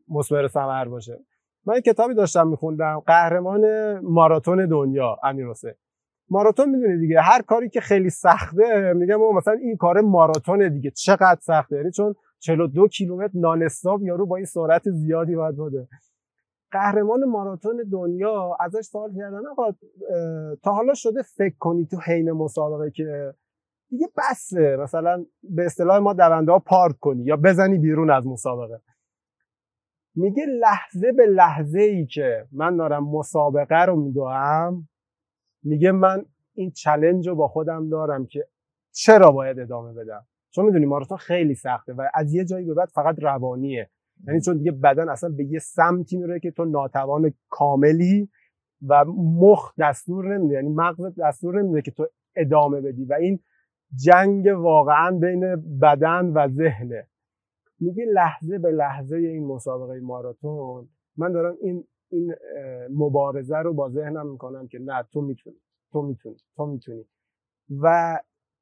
مثمر 0.07 0.47
ثمر 0.47 0.85
باشه. 0.85 1.19
من 1.65 1.79
کتابی 1.79 2.13
داشتم 2.13 2.47
میخوندم 2.47 2.99
قهرمان 2.99 3.65
ماراتون 3.99 4.65
دنیا 4.65 5.17
امیر 5.23 5.47
ماراتون 6.29 6.69
می‌دونی 6.69 6.97
دیگه 6.97 7.21
هر 7.21 7.41
کاری 7.41 7.69
که 7.69 7.81
خیلی 7.81 8.09
سخته 8.09 8.93
میگم 8.93 9.35
مثلا 9.35 9.53
این 9.53 9.77
کار 9.77 10.01
ماراتون 10.01 10.73
دیگه 10.73 10.91
چقدر 10.91 11.39
سخته؟ 11.41 11.75
یعنی 11.75 11.91
چون 11.91 12.15
42 12.39 12.87
کیلومتر 12.87 13.39
نان 13.39 13.63
استاپ 13.63 14.01
یارو 14.01 14.25
با 14.25 14.35
این 14.35 14.45
سرعت 14.45 14.89
زیادی 14.89 15.35
باید 15.35 15.55
بوده 15.55 15.87
قهرمان 16.75 17.25
ماراتون 17.25 17.83
دنیا 17.91 18.57
ازش 18.59 18.81
سوال 18.81 19.15
کردن 19.17 19.47
آقا 19.47 19.71
تا 20.63 20.71
حالا 20.71 20.93
شده 20.93 21.21
فکر 21.21 21.55
کنی 21.59 21.85
تو 21.85 21.97
حین 22.05 22.31
مسابقه 22.31 22.91
که 22.91 23.33
دیگه 23.89 24.07
بسه. 24.17 24.77
مثلا 24.79 25.25
به 25.43 25.65
اصطلاح 25.65 25.97
ما 25.97 26.13
دونده 26.13 26.51
ها 26.51 26.59
پارک 26.59 26.99
کنی 26.99 27.23
یا 27.23 27.38
بزنی 27.38 27.77
بیرون 27.77 28.09
از 28.09 28.27
مسابقه. 28.27 28.81
میگه 30.15 30.45
لحظه 30.45 31.11
به 31.11 31.25
لحظه 31.25 31.79
ای 31.79 32.05
که 32.05 32.47
من 32.51 32.77
دارم 32.77 33.09
مسابقه 33.09 33.85
رو 33.85 33.95
میدوام 33.95 34.89
میگه 35.63 35.91
من 35.91 36.25
این 36.53 36.71
چلنج 36.71 37.27
رو 37.27 37.35
با 37.35 37.47
خودم 37.47 37.89
دارم 37.89 38.25
که 38.25 38.47
چرا 38.91 39.31
باید 39.31 39.59
ادامه 39.59 39.93
بدم؟ 39.93 40.25
چون 40.49 40.65
می‌دونی 40.65 40.85
ماراتون 40.85 41.17
خیلی 41.17 41.55
سخته 41.55 41.93
و 41.93 42.09
از 42.13 42.33
یه 42.33 42.45
جایی 42.45 42.65
به 42.65 42.73
بعد 42.73 42.89
فقط 42.89 43.15
روانیه. 43.19 43.89
یعنی 44.28 44.41
چون 44.41 44.58
دیگه 44.58 44.71
بدن 44.71 45.10
اصلا 45.10 45.30
به 45.30 45.45
یه 45.45 45.60
سمتی 45.60 46.17
میره 46.17 46.39
که 46.39 46.51
تو 46.51 46.65
ناتوان 46.65 47.34
کاملی 47.49 48.30
و 48.88 49.06
مخ 49.17 49.73
دستور 49.80 50.38
نمیده. 50.38 50.54
یعنی 50.54 50.69
مغز 50.69 51.19
دستور 51.19 51.62
نمیده 51.62 51.82
که 51.82 51.91
تو 51.91 52.08
ادامه 52.36 52.82
بدی. 52.82 53.06
و 53.06 53.13
این 53.13 53.39
جنگ 54.04 54.45
واقعا 54.45 55.12
بین 55.12 55.56
بدن 55.82 56.25
و 56.25 56.47
ذهنه. 56.47 57.08
میگه 57.80 58.06
لحظه 58.06 58.60
به 58.60 58.71
لحظه 58.71 59.15
این 59.15 59.47
مسابقه 59.47 59.99
ماراتون. 59.99 60.89
من 61.17 61.32
دارم 61.32 61.56
این 61.62 61.88
این 62.12 62.36
مبارزه 62.89 63.58
رو 63.58 63.73
با 63.73 63.89
ذهنم 63.89 64.32
می‌کنم 64.32 64.67
که 64.67 64.80
نه 64.80 65.04
تو 65.13 65.21
می‌تونی 65.21 65.56
تو 65.91 66.01
می‌تونی 66.01 66.36
تو 66.56 66.65
می‌تونی. 66.65 67.06
و 67.69 68.17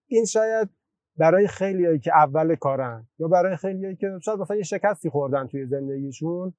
این 0.08 0.26
شاید 0.26 0.70
برای 1.17 1.47
خیلیایی 1.47 1.99
که 1.99 2.12
اول 2.15 2.56
کارن 2.56 3.08
یا 3.19 3.28
برای 3.28 3.56
خیلیایی 3.56 3.95
که 3.95 4.08
شاید 4.21 4.39
مثلا 4.39 4.58
یه 4.58 4.63
شکستی 4.63 5.10
خوردن 5.10 5.47
توی 5.47 5.65
زندگیشون 5.65 6.54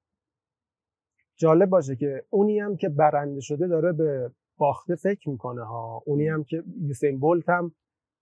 جالب 1.37 1.69
باشه 1.69 1.95
که 1.95 2.25
اونی 2.29 2.59
هم 2.59 2.77
که 2.77 2.89
برنده 2.89 3.41
شده 3.41 3.67
داره 3.67 3.91
به 3.91 4.31
باخته 4.57 4.95
فکر 4.95 5.29
می‌کنه 5.29 5.63
ها. 5.63 6.01
اونی 6.05 6.27
هم 6.27 6.43
که 6.43 6.63
یوسین 6.81 7.19
بولت 7.19 7.49
هم 7.49 7.71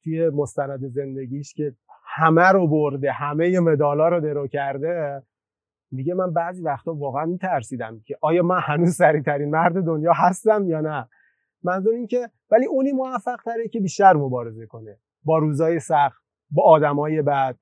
توی 0.04 0.30
مستند 0.30 0.88
زندگیش 0.88 1.54
که 1.54 1.76
همه 2.06 2.48
رو 2.48 2.68
برده 2.68 3.12
همه 3.12 3.60
مدالا 3.60 4.08
رو 4.08 4.20
درو 4.20 4.48
کرده 4.48 5.24
میگه 5.92 6.14
من 6.14 6.34
بعضی 6.34 6.64
وقتا 6.64 6.94
واقعا 6.94 7.26
میترسیدم 7.26 8.02
که 8.06 8.18
آیا 8.22 8.44
من 8.44 8.60
هنوز 8.64 8.96
سریعترین 8.96 9.50
مرد 9.50 9.86
دنیا 9.86 10.14
هستم 10.14 10.68
یا 10.68 10.82
نه. 10.82 11.10
منظور 11.64 11.94
این 11.94 12.08
که 12.08 12.30
ولی 12.52 12.66
اونی 12.66 12.92
موفق 12.92 13.42
تره 13.46 13.68
که 13.68 13.80
بیشتر 13.80 14.14
مبارزه 14.14 14.66
کنه. 14.66 14.98
با 15.24 15.38
روزای 15.38 15.80
سخت 15.80 16.23
با 16.54 16.64
آدمای 16.64 17.22
بعد 17.22 17.60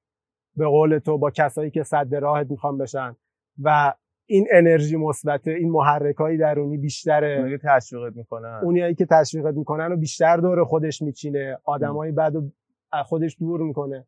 به 0.58 0.68
قول 0.68 1.00
تو 1.00 1.18
با 1.18 1.32
کسایی 1.32 1.72
که 1.72 1.84
صد 1.84 2.16
راهت 2.16 2.52
می‌خوان 2.52 2.78
بشن. 2.78 3.16
و 3.64 3.94
این 4.26 4.48
انرژی 4.52 4.98
مثبت 4.98 5.48
این 5.48 5.72
محرکای 5.72 6.38
درونی 6.38 6.78
بیشتره. 6.78 7.36
اونایی 7.38 7.58
که 7.58 7.64
تشویقت 7.64 8.16
می‌کنن. 8.16 8.60
اونایی 8.64 8.96
که 8.96 9.06
تشویقت 9.06 9.54
می‌کنن 9.54 9.92
و 9.92 9.96
بیشتر 9.96 10.38
دور 10.38 10.64
خودش 10.64 11.02
میچینه. 11.02 11.58
آدمای 11.64 12.12
بعد 12.12 12.34
خودش 13.06 13.38
دور 13.40 13.62
می‌کنه. 13.62 14.08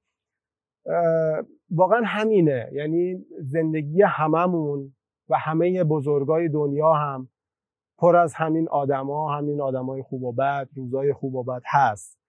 واقعا 1.70 2.02
همینه. 2.06 2.70
یعنی 2.72 3.26
زندگی 3.40 4.02
هممون 4.02 4.94
و 5.30 5.38
همه 5.38 5.84
بزرگای 5.84 6.50
دنیا 6.50 6.94
هم 6.94 7.30
پر 7.98 8.16
از 8.16 8.34
همین 8.34 8.70
آدما 8.70 9.38
همین 9.38 9.62
آدمای 9.62 10.04
خوب 10.04 10.24
و 10.24 10.32
بد 10.32 10.70
روزای 10.76 11.14
خوب 11.14 11.36
و 11.36 11.44
بد 11.44 11.62
هست. 11.66 12.23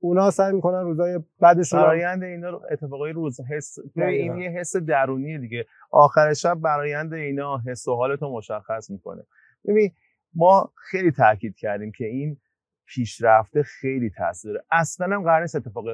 اونا 0.00 0.30
سعی 0.30 0.52
می‌کنن 0.52 0.84
روزای 0.84 1.20
بعدشون 1.40 1.82
برایند 1.82 2.22
اینا 2.24 2.50
رو 2.50 2.62
اتفاقای 2.70 3.12
روز 3.12 3.40
حس 3.40 3.78
این 3.96 4.36
یه 4.36 4.50
حس 4.50 4.76
درونی 4.76 5.38
دیگه. 5.38 5.66
آخر 5.90 6.34
شب 6.34 6.54
برایند 6.54 7.14
اینا 7.14 7.58
حس 7.66 7.88
و 7.88 7.94
حالتو 7.94 8.36
مشخص 8.36 8.90
می‌کنه. 8.90 9.22
ببین 9.68 9.90
ما 10.34 10.72
خیلی 10.76 11.10
تاکید 11.10 11.56
کردیم 11.56 11.92
که 11.92 12.04
این 12.04 12.36
پیشرفته 12.86 13.62
خیلی 13.62 14.10
تاثیر 14.10 14.58
اصلا 14.70 15.16
هم 15.16 15.22
قرار 15.22 15.40
نیست 15.40 15.56
اتفاق 15.56 15.84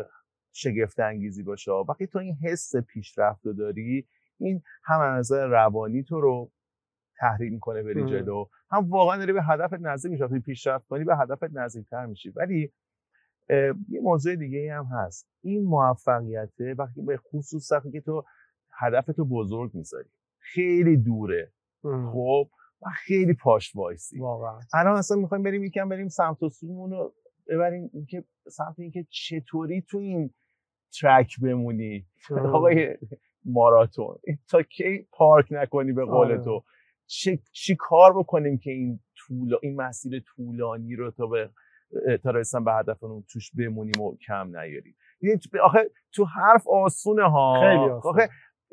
شگفت 0.53 1.01
انگیزی 1.01 1.43
باشه. 1.43 1.73
وقتی 1.73 2.07
تو 2.07 2.19
این 2.19 2.37
حس 2.43 2.77
پیشرفت 2.77 3.47
رو 3.47 3.53
داری 3.53 4.07
این 4.39 4.63
هم 4.85 5.01
از 5.01 5.33
روانی 5.33 6.03
تو 6.03 6.21
رو 6.21 6.51
تحریک 7.19 7.53
می‌کنه 7.53 7.83
بری 7.83 8.05
جلو. 8.05 8.47
هم 8.71 8.91
واقعا 8.91 9.17
داری 9.17 9.33
به 9.33 9.43
هدفت 9.43 9.75
نزدیک 9.81 10.13
میشی. 10.13 10.39
پیشرفت 10.39 10.87
کنی 10.87 11.05
به 11.05 11.17
هدفت 11.17 11.51
نزدیکتر 11.53 12.07
میشی. 12.07 12.31
ولی 12.31 12.73
یه 13.89 14.01
موضوع 14.03 14.37
دیگه 14.37 14.75
هم 14.75 14.85
هست. 14.85 15.29
این 15.43 15.65
موفقیته 15.65 16.75
وقتی 16.79 17.03
به 17.03 17.17
خصوص 17.17 17.73
وقتی 17.73 17.91
که 17.91 18.01
تو 18.01 18.25
هدفتو 18.79 19.25
بزرگ 19.25 19.75
می‌ذاری. 19.75 20.09
خیلی 20.39 20.97
دوره. 20.97 21.53
خب؟ 21.83 22.49
و 22.83 22.91
خیلی 22.95 23.35
پاش 23.35 23.77
وایسی. 23.77 24.19
واقعا. 24.19 24.61
الان 24.75 24.97
اصلا 24.97 25.17
می‌خوایم 25.17 25.43
بریم 25.45 25.65
یکم 25.65 25.89
بریم 25.89 26.09
سمت 26.09 26.43
و 26.43 26.49
سومون 26.49 26.91
رو 26.91 27.15
ببریم. 27.49 27.91
اینکه 27.93 28.25
سمت 28.49 28.79
اینکه 28.79 29.07
چطوری 29.11 29.83
تو 29.83 29.99
این 29.99 30.31
ترک 31.01 31.41
بمونی. 31.41 32.07
آقای 32.31 32.99
ماراتون 33.45 34.17
تا 34.49 34.63
کی 34.63 35.09
پارک 35.13 35.47
نکنی 35.51 35.93
به 35.93 36.05
قول 36.05 36.27
آره. 36.27 36.45
تو؟ 36.45 36.65
چی, 37.07 37.43
چی 37.53 37.77
کار 37.79 38.19
بکنیم 38.19 38.59
که 38.59 38.71
این 38.71 39.01
طول 39.17 39.57
این 39.63 39.77
مسیر 39.77 40.23
طولانی 40.27 40.97
رو 40.97 41.11
تا 41.11 41.27
به 41.27 41.51
تا 42.23 42.61
به 42.61 42.73
هدفمون 42.73 43.25
توش 43.33 43.51
بمونیم 43.59 44.01
و 44.01 44.17
کم 44.17 44.57
نیاریم. 44.57 44.97
یعنی 45.21 45.41
آخه 45.63 45.91
تو 46.13 46.25
حرف 46.25 46.69
آسونه 46.69 47.31
ها. 47.31 47.61
خیلی 47.61 47.91
آسونه. 47.91 48.15
آخه 48.15 48.29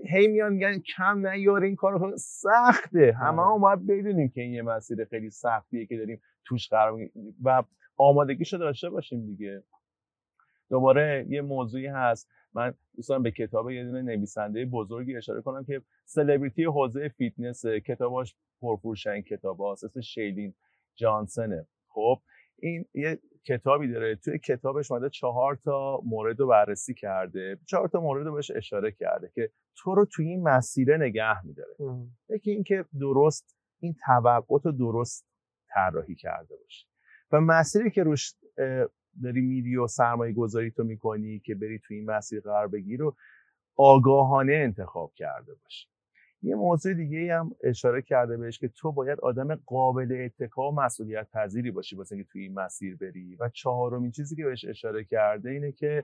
هی 0.06 0.28
میان 0.28 0.54
میگن 0.54 0.80
کم 0.80 1.28
نیاره 1.28 1.68
این 1.68 1.76
کار 1.76 2.16
سخته. 2.18 3.16
همه 3.20 3.42
هم 3.42 3.60
باید 3.60 3.88
بدونیم 3.88 4.30
که 4.30 4.42
این 4.42 4.54
یه 4.54 4.62
مسیر 4.62 5.06
خیلی 5.06 5.30
سختیه 5.30 5.86
که 5.86 5.98
داریم 5.98 6.22
توش 6.46 6.70
قرار 6.70 7.00
و 7.44 7.64
آمادگیشو 7.98 8.58
داشته 8.58 8.90
باشیم 8.90 9.26
دیگه. 9.26 9.64
دوباره 10.70 11.26
یه 11.30 11.42
موضوعی 11.42 11.88
هست. 11.88 12.30
من 12.54 12.74
دوستان 12.96 13.24
به 13.24 13.32
کتاب 13.32 13.70
یه 13.70 13.84
دونه 13.84 14.02
نویسنده 14.02 14.66
بزرگی 14.66 15.18
اشاره 15.18 15.42
کنم 15.42 15.64
که 15.64 15.82
سلبریتی 16.06 16.64
حوزه 16.64 17.08
فیتنس 17.08 17.66
کتاباش 17.66 18.36
پرفروش‌ترین 18.62 19.22
کتاب 19.22 19.60
هاست. 19.60 19.84
اسم 19.84 20.02
Chalene 20.02 20.54
Johnson 20.96 21.52
ه. 21.52 21.68
خب 21.88 22.22
این 22.62 22.86
یه 22.94 23.20
کتابی 23.46 23.88
داره. 23.88 24.16
توی 24.16 24.40
کتابش 24.40 24.92
اومده 24.92 25.10
چهار 25.10 25.56
تا 25.56 26.02
مورد 26.06 26.40
رو 26.40 26.48
بررسی 26.48 26.94
کرده. 26.94 27.60
چهار 27.68 27.88
تا 27.88 28.00
مورد 28.00 28.26
رو 28.26 28.34
بهش 28.34 28.52
اشاره 28.52 28.92
کرده 28.92 29.32
که 29.36 29.52
تو 29.76 29.96
رو 29.96 30.06
توی 30.06 30.28
این 30.28 30.44
مسیره 30.44 30.98
نگه 30.98 31.46
میداره. 31.46 31.76
یکی 32.30 32.52
اینکه 32.52 32.86
درست 33.00 33.58
این 33.80 33.96
توقع 34.06 34.60
رو 34.64 34.72
درست 34.72 35.28
طراحی 35.74 36.16
کرده 36.16 36.56
باشه. 36.56 36.88
و 37.32 37.42
مسیری 37.42 37.92
که 37.92 38.04
روش 38.04 38.34
داری 39.24 39.42
میری 39.42 39.78
و 39.78 39.88
سرمایه 39.88 40.34
گذاری 40.34 40.72
تو 40.72 40.84
می‌کنی 40.84 41.40
که 41.40 41.56
بری 41.56 41.80
توی 41.80 41.98
این 41.98 42.12
مسیر 42.12 42.42
قرار 42.42 42.68
بگیری 42.68 42.98
رو 42.98 43.16
آگاهانه 43.76 44.54
انتخاب 44.54 45.14
کرده 45.16 45.54
باشی 45.54 45.88
یه 46.44 46.56
موضوع 46.56 46.94
دیگه 46.94 47.36
هم 47.36 47.52
اشاره 47.64 48.02
کرده 48.02 48.38
بهش 48.38 48.60
که 48.60 48.68
تو 48.68 48.92
باید 48.92 49.20
آدم 49.20 49.56
قابل 49.56 50.26
اتکا 50.26 50.72
و 50.72 50.76
مسئولیت 50.76 51.28
پذیری 51.34 51.72
باشی 51.72 51.96
واسه 51.96 52.16
اینکه 52.16 52.30
توی 52.32 52.42
این 52.42 52.54
مسیر 52.54 52.96
بری. 52.96 53.36
و 53.40 53.50
چهارمین 53.50 54.12
چیزی 54.12 54.36
که 54.36 54.46
بهش 54.46 54.66
اشاره 54.66 55.04
کرده 55.04 55.50
اینه 55.50 55.72
که 55.72 56.04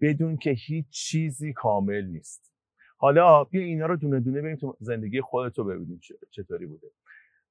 بدون 0.00 0.36
که 0.36 0.50
هیچ 0.50 0.86
چیزی 0.90 1.52
کامل 1.52 2.04
نیست. 2.04 2.52
حالا 2.96 3.44
بیا 3.44 3.62
اینا 3.62 3.86
رو 3.86 3.96
دونه 3.96 4.20
دونه 4.20 4.42
بریم 4.42 4.56
تو 4.56 4.76
زندگی 4.80 5.20
خودتو 5.20 5.64
ببینیم 5.64 6.00
چطوری 6.30 6.66
بوده. 6.66 6.86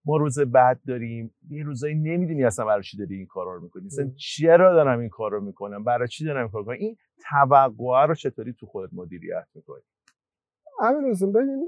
ما 0.06 0.18
روز 0.18 0.40
بعد 0.40 0.80
داریم 0.88 1.36
یه 1.50 1.64
روزایی 1.64 1.96
نمی‌دونی 1.96 2.44
اصلا 2.44 2.66
برای 2.66 2.84
چی 2.84 2.98
داری 2.98 3.16
این 3.16 3.26
کارا 3.26 3.56
رو 3.56 3.62
می‌کنی. 3.62 3.86
اصلا 3.86 4.12
چرا 4.16 4.74
دارم 4.74 5.00
این 5.00 5.10
کار 5.10 5.32
رو 5.32 5.42
می‌کنم؟ 5.42 5.84
برای 5.84 6.08
چی 6.08 6.26
دارم 6.26 6.42
این 6.42 6.52
کار 6.52 6.62
می‌کنم؟ 6.62 6.78
این 6.80 6.98
توقع 7.30 8.06
رو 8.06 8.16
چطوری 8.16 8.54
تو 8.54 8.66
خودت 8.66 8.94
مدیریت 8.94 9.48
می‌کنی؟ 9.56 9.82
همین 10.82 11.04
روزم 11.04 11.32
ببین 11.32 11.68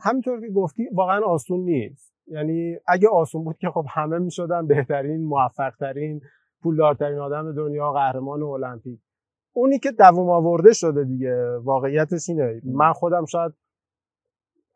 همینطور 0.00 0.40
که 0.40 0.48
گفتی 0.48 0.88
واقعا 0.92 1.20
آسون 1.20 1.60
نیست. 1.60 2.14
یعنی 2.26 2.76
اگه 2.88 3.08
آسون 3.08 3.44
بود 3.44 3.56
که 3.58 3.70
خب 3.70 3.84
همه 3.88 4.18
می‌شدن 4.18 4.66
بهترین 4.66 5.24
موفقترین 5.24 6.20
پولدارترین 6.62 7.18
آدم 7.18 7.54
دنیا 7.54 7.92
قهرمان 7.92 8.42
المپیک. 8.42 9.00
اونی 9.52 9.78
که 9.78 9.92
دووم 9.92 10.30
آورده 10.30 10.72
شده 10.72 11.04
دیگه 11.04 11.58
واقعیتش 11.58 12.28
اینه. 12.28 12.60
من 12.64 12.92
خودم 12.92 13.24
شاید 13.24 13.52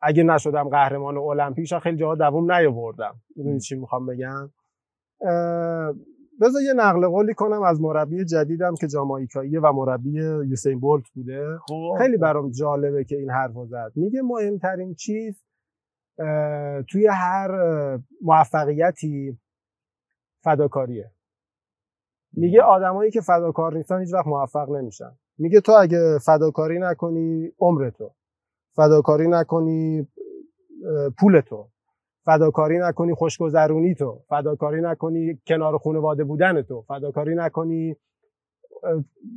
اگه 0.01 0.23
نشدم 0.23 0.69
قهرمان 0.69 1.17
المپیک 1.17 1.77
خیلی 1.77 1.97
جاها 1.97 2.15
دووم 2.15 2.51
نیاوردم. 2.51 3.15
می‌دونی 3.35 3.59
چی 3.59 3.75
می‌خوام 3.75 4.05
بگم؟ 4.05 4.49
بذار 6.41 6.61
یه 6.61 6.73
نقل 6.73 7.07
قولی 7.07 7.33
کنم 7.33 7.61
از 7.61 7.81
مربی 7.81 8.25
جدیدم 8.25 8.73
که 8.79 8.87
جامائیکاییه 8.87 9.59
و 9.59 9.71
مربی 9.73 10.11
یوسین 10.49 10.79
بولت 10.79 11.09
بوده. 11.15 11.57
خوب. 11.57 11.97
خیلی 11.97 12.17
برام 12.17 12.51
جالبه 12.51 13.03
که 13.03 13.15
این 13.15 13.29
حرف 13.29 13.51
زد. 13.67 13.91
میگه 13.95 14.21
مهمترین 14.21 14.95
چیز 14.95 15.43
توی 16.89 17.07
هر 17.11 17.49
موفقیتی 18.21 19.39
فداکاریه. 20.43 21.11
میگه 22.33 22.61
آدمایی 22.61 23.11
که 23.11 23.21
فداکار 23.21 23.73
نیستن 23.73 23.99
هیچ 23.99 24.13
وقت 24.13 24.27
موفق 24.27 24.69
نمیشن. 24.69 25.11
میگه 25.37 25.61
تو 25.61 25.71
اگه 25.71 26.17
فداکاری 26.25 26.79
نکنی 26.79 27.51
عمر 27.59 27.89
تو. 27.89 28.11
فداکاری 28.75 29.27
نکنی 29.27 30.07
پول 31.19 31.41
تو. 31.41 31.69
فداکاری 32.25 32.79
نکنی 32.79 33.13
خوشگذرونی 33.13 33.95
تو. 33.95 34.23
فداکاری 34.29 34.81
نکنی 34.81 35.39
کنار 35.47 35.77
خانواده 35.77 36.23
بودن 36.23 36.61
تو. 36.61 36.81
فداکاری 36.81 37.35
نکنی 37.35 37.95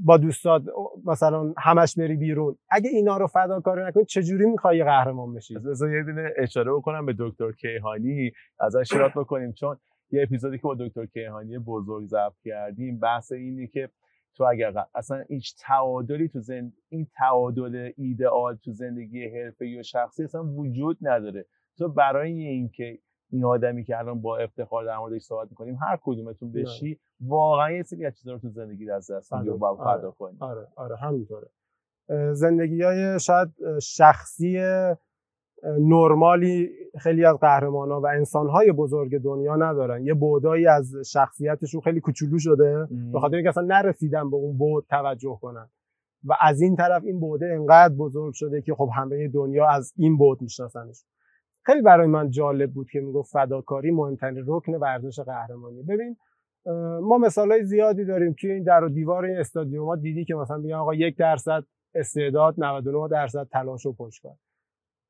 با 0.05 0.17
دوستات 0.17 0.63
مثلا 1.05 1.55
همش 1.59 1.99
بری 1.99 2.17
بیرون. 2.17 2.57
اگه 2.71 2.91
اینا 2.91 3.17
رو 3.17 3.27
فداکاری 3.27 3.85
نکنی 3.85 4.05
چجوری 4.05 4.47
می‌خوای 4.47 4.85
قهرمان 4.85 5.35
بشی؟ 5.35 5.55
بذار 5.59 5.95
یه 5.97 6.03
دونه 6.03 6.33
اشاره 6.37 6.73
بکنم 6.73 7.07
به 7.07 7.15
دکتر 7.19 7.53
کیهانی. 7.53 8.33
ازش 8.61 8.89
شرات 8.89 9.13
بکنیم. 9.13 9.53
چون 9.53 9.77
یه 10.11 10.23
اپیزودی 10.23 10.57
که 10.57 10.63
با 10.63 10.77
دکتر 10.81 11.07
کیهانی 11.07 11.59
بزرگ 11.59 12.07
ضبط 12.07 12.35
کردیم 12.45 12.99
بحث 12.99 13.33
اینه 13.33 13.67
که 13.67 13.91
تو 14.37 14.45
اگر 14.45 14.73
اصلا 14.95 15.25
هیچ 15.29 15.55
تعادلی 15.61 16.29
تو 16.29 16.41
زند... 16.41 16.73
این 16.89 17.07
تعادل 17.17 17.91
ایدئال 17.97 18.57
تو 18.65 18.73
زندگی 18.73 19.29
حرفه‌ای 19.29 19.81
و 19.81 19.83
شخصی 19.83 20.25
اصلا 20.25 20.45
وجود 20.45 20.99
نداره. 21.01 21.47
تو 21.79 21.89
برای 21.89 22.47
اینکه 22.47 22.99
این 23.31 23.45
آدمی 23.45 23.85
که 23.85 23.99
الان 23.99 24.21
با 24.21 24.39
افتخار 24.39 24.85
در 24.85 24.99
موردش 24.99 25.23
صحبت 25.23 25.49
می‌کنیم 25.51 25.79
هر 25.81 25.99
کدومتون 26.03 26.53
بشی 26.53 26.99
واقعا 27.21 27.71
یه 27.71 27.83
سری 27.83 28.07
از 28.07 28.19
چیزا 28.19 28.33
رو 28.33 28.39
تو 28.39 28.49
زندگی 28.49 28.91
از 28.91 29.11
دست 29.11 29.35
میدی 29.35 29.49
و 29.49 29.57
باید 29.57 29.79
آره. 29.79 29.99
فدا 29.99 30.11
کنی. 30.11 30.37
آره 30.41 30.67
آره 30.77 30.97
همینطوره. 30.97 31.49
زندگی 32.33 32.83
های 32.83 33.21
شاید 33.21 33.49
شخصی 33.83 34.59
نرمالی 35.65 36.71
خیلی 36.99 37.25
از 37.25 37.37
قهرمان 37.41 37.91
ها 37.91 38.01
و 38.01 38.07
انسان 38.07 38.49
های 38.49 38.73
بزرگ 38.73 39.19
دنیا 39.19 39.57
ندارن. 39.57 40.07
یه 40.07 40.15
بودایی 40.15 40.67
از 40.67 40.95
شخصیتشون 41.07 41.81
خیلی 41.81 42.01
کوچولو 42.01 42.39
شده 42.39 42.87
به 43.13 43.21
خاطر 43.21 43.35
اینکه 43.35 43.49
اصلا 43.49 43.65
نرسیدن 43.67 44.31
به 44.31 44.37
اون 44.37 44.59
بود 44.59 44.87
توجه 44.91 45.39
کنن. 45.41 45.69
و 46.25 46.37
از 46.41 46.61
این 46.61 46.77
طرف 46.77 47.03
این 47.05 47.21
بوده 47.21 47.47
انقدر 47.47 47.95
بزرگ 47.95 48.35
شده 48.35 48.63
که 48.63 48.75
خب 48.75 48.91
همه 48.95 49.29
دنیا 49.29 49.69
از 49.69 49.93
این 49.97 50.17
بود 50.17 50.43
میشناسنش. 50.43 51.05
خیلی 51.69 51.83
برای 51.83 52.07
من 52.07 52.31
جالب 52.31 52.73
بود 52.73 52.91
که 52.91 53.01
می‌گفت 53.01 53.33
فداکاری 53.33 53.91
مهمترین 53.91 54.45
رکن 54.47 54.75
ورزش 54.75 55.21
قهرمانی 55.21 55.83
ببین 55.83 56.17
ما 57.03 57.19
مثال 57.19 57.53
های 57.53 57.65
زیادی 57.65 58.05
داریم. 58.05 58.35
توی 58.41 58.51
این 58.51 58.63
در 58.63 58.85
و 58.85 58.89
دیوار 58.89 59.25
این 59.25 59.37
استادیوم 59.39 59.97
دیدی 59.97 60.25
که 60.25 60.35
مثلا 60.35 60.57
میگن 60.57 60.75
آقا 60.75 60.95
یک 60.95 61.17
درصد 61.17 61.65
استعداد 61.95 62.55
99 62.59 63.09
درصد 63.09 63.49
تلاش 63.53 63.87
و 63.87 63.93
پشتکار 63.93 64.35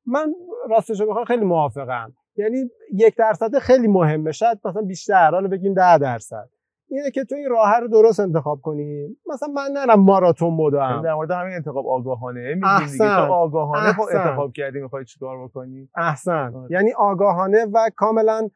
من 0.05 0.33
راستش 0.69 1.01
بخوام 1.01 1.25
خیلی 1.25 1.45
موافقم. 1.45 2.13
یعنی 2.35 2.69
یک 2.93 3.15
درصد 3.15 3.57
خیلی 3.57 3.87
مهمه. 3.87 4.31
شاید 4.31 4.59
مثلا 4.65 4.81
بیشتر 4.81 5.31
حالا 5.31 5.47
بگیم 5.47 5.73
ده 5.73 5.97
درصد. 5.97 6.49
اینه 6.91 7.11
که 7.11 7.23
تو 7.23 7.35
این 7.35 7.49
راه 7.49 7.79
رو 7.79 7.87
درست 7.87 8.19
انتخاب 8.19 8.61
کنی. 8.61 9.17
مثلا 9.33 9.49
من 9.49 9.71
نرم 9.73 9.99
ماراتون 9.99 10.57
بدم. 10.57 11.01
در 11.03 11.13
مورد 11.13 11.31
همین 11.31 11.53
انتخاب 11.53 11.87
آگاهانه 11.87 12.55
میگیم 12.55 12.91
دیگه. 12.91 12.97
تو 12.97 13.33
آگاهانه 13.33 13.93
خب 13.93 14.01
انتخاب 14.13 14.51
کردی 14.53 14.79
می‌خوای 14.81 15.05
چیکار 15.05 15.47
بکنی؟ 15.47 15.89
احسن. 15.95 16.55
آه. 16.55 16.71
یعنی 16.71 16.93
آگاهانه 16.97 17.65
و 17.73 17.89
کاملا 17.95 18.49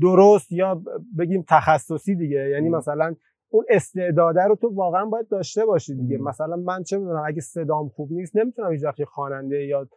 درست 0.00 0.52
یا 0.52 0.82
بگیم 1.18 1.44
تخصصی 1.48 2.14
دیگه. 2.14 2.48
یعنی 2.50 2.68
م. 2.68 2.76
مثلا 2.76 3.14
اون 3.48 3.64
استعداده 3.68 4.42
رو 4.44 4.56
تو 4.56 4.68
واقعا 4.74 5.04
باید 5.04 5.28
داشته 5.28 5.66
باشی 5.66 5.94
دیگه. 5.94 6.18
م. 6.18 6.22
مثلا 6.22 6.56
من 6.56 6.82
چه 6.82 6.98
می‌دونم 6.98 7.22
اگه 7.26 7.40
صدام 7.40 7.88
خوب 7.88 8.12
نیست 8.12 8.36
نمی‌تونم 8.36 8.72
هیچ 8.72 8.84
وقت 8.84 9.04
خواننده 9.04 9.64
یا 9.64 9.88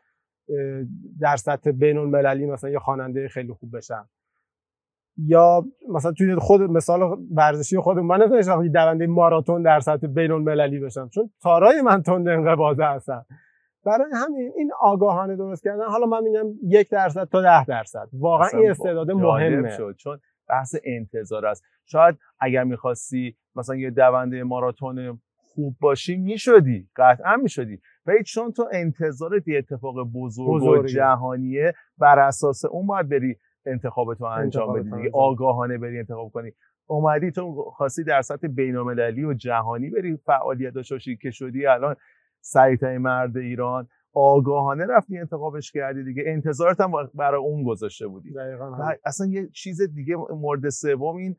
در 1.19 1.35
سطح 1.35 1.71
بین 1.71 1.97
المللی 1.97 2.45
مثلا 2.45 2.69
یه 2.69 2.79
خواننده 2.79 3.27
خیلی 3.27 3.53
خوب 3.53 3.77
بشم. 3.77 4.09
یا 5.17 5.65
مثلا 5.89 6.11
توی 6.11 6.35
خود 6.35 6.61
مثال 6.61 7.01
ورزشی 7.35 7.77
خود 7.77 7.97
من 7.97 8.21
نمی‌تونم 8.21 8.67
دونده 8.67 9.07
ماراتون 9.07 9.61
در 9.61 9.79
سطح 9.79 10.07
بین 10.07 10.31
المللی 10.31 10.79
بشم 10.79 11.09
چون 11.13 11.29
تارای 11.41 11.81
من 11.81 12.01
تند 12.01 12.27
انقباضه 12.27 12.85
هستن 12.85 13.21
برای 13.85 14.11
همین 14.13 14.51
این 14.57 14.71
آگاهانه 14.81 15.35
درست 15.35 15.63
کردن 15.63 15.85
حالا 15.85 16.05
من 16.05 16.23
میگم 16.23 16.45
یک 16.63 16.89
درصد 16.89 17.27
تا 17.31 17.41
ده 17.41 17.65
درصد. 17.65 18.07
واقعا 18.13 18.49
این 18.53 18.69
استعداد 18.69 19.11
مهمه. 19.11 19.69
شد 19.69 19.95
چون 19.97 20.19
بحث 20.49 20.75
انتظار 20.83 21.45
است. 21.45 21.63
شاید 21.85 22.17
اگر 22.39 22.63
می‌خواستی 22.63 23.35
مثلا 23.55 23.75
یه 23.75 23.89
دونده 23.91 24.43
ماراتون 24.43 25.19
خوب 25.35 25.75
باشی 25.81 26.17
می‌شدی 26.17 26.89
قطعا 26.95 27.35
می‌شدی. 27.35 27.79
ولی 28.05 28.23
چون 28.23 28.51
تو 28.51 28.69
انتظارت 28.71 29.47
یه 29.47 29.57
اتفاق 29.57 29.95
بزرگ 30.15 30.63
و 30.63 30.83
جهانیه 30.83 31.73
بر 31.97 32.19
اساس 32.19 32.65
اون 32.65 32.87
باید 32.87 33.09
بری 33.09 33.37
انتخابتو 33.67 34.25
انجام 34.25 34.73
بدی 34.73 34.91
دیگه. 34.91 35.11
آگاهانه 35.13 35.77
بری 35.77 35.99
انتخاب 35.99 36.31
کنی. 36.31 36.51
اومدی 36.87 37.31
تو 37.31 37.71
خواستی 37.75 38.03
در 38.03 38.21
سطح 38.21 38.47
بین‌المللی 38.47 39.25
و 39.25 39.33
جهانی 39.33 39.89
بری 39.89 40.17
فعالیت 40.17 40.73
داشته 40.73 40.95
باشی 40.95 41.17
که 41.17 41.31
شدی 41.31 41.65
الان 41.65 41.95
سریعترین 42.41 42.97
مرد 42.97 43.37
ایران. 43.37 43.87
آگاهانه 44.13 44.85
رفتی 44.85 45.17
انتخابش 45.17 45.71
کردی 45.71 46.03
دیگه. 46.03 46.23
انتظارت 46.25 46.81
هم 46.81 46.91
برای 47.13 47.39
اون 47.39 47.63
گذاشته 47.63 48.07
بودی. 48.07 48.33
اصلا 49.05 49.27
یه 49.27 49.47
چیز 49.47 49.81
دیگه 49.81 50.15
مورد 50.15 50.69
سوم 50.69 51.15
این 51.15 51.35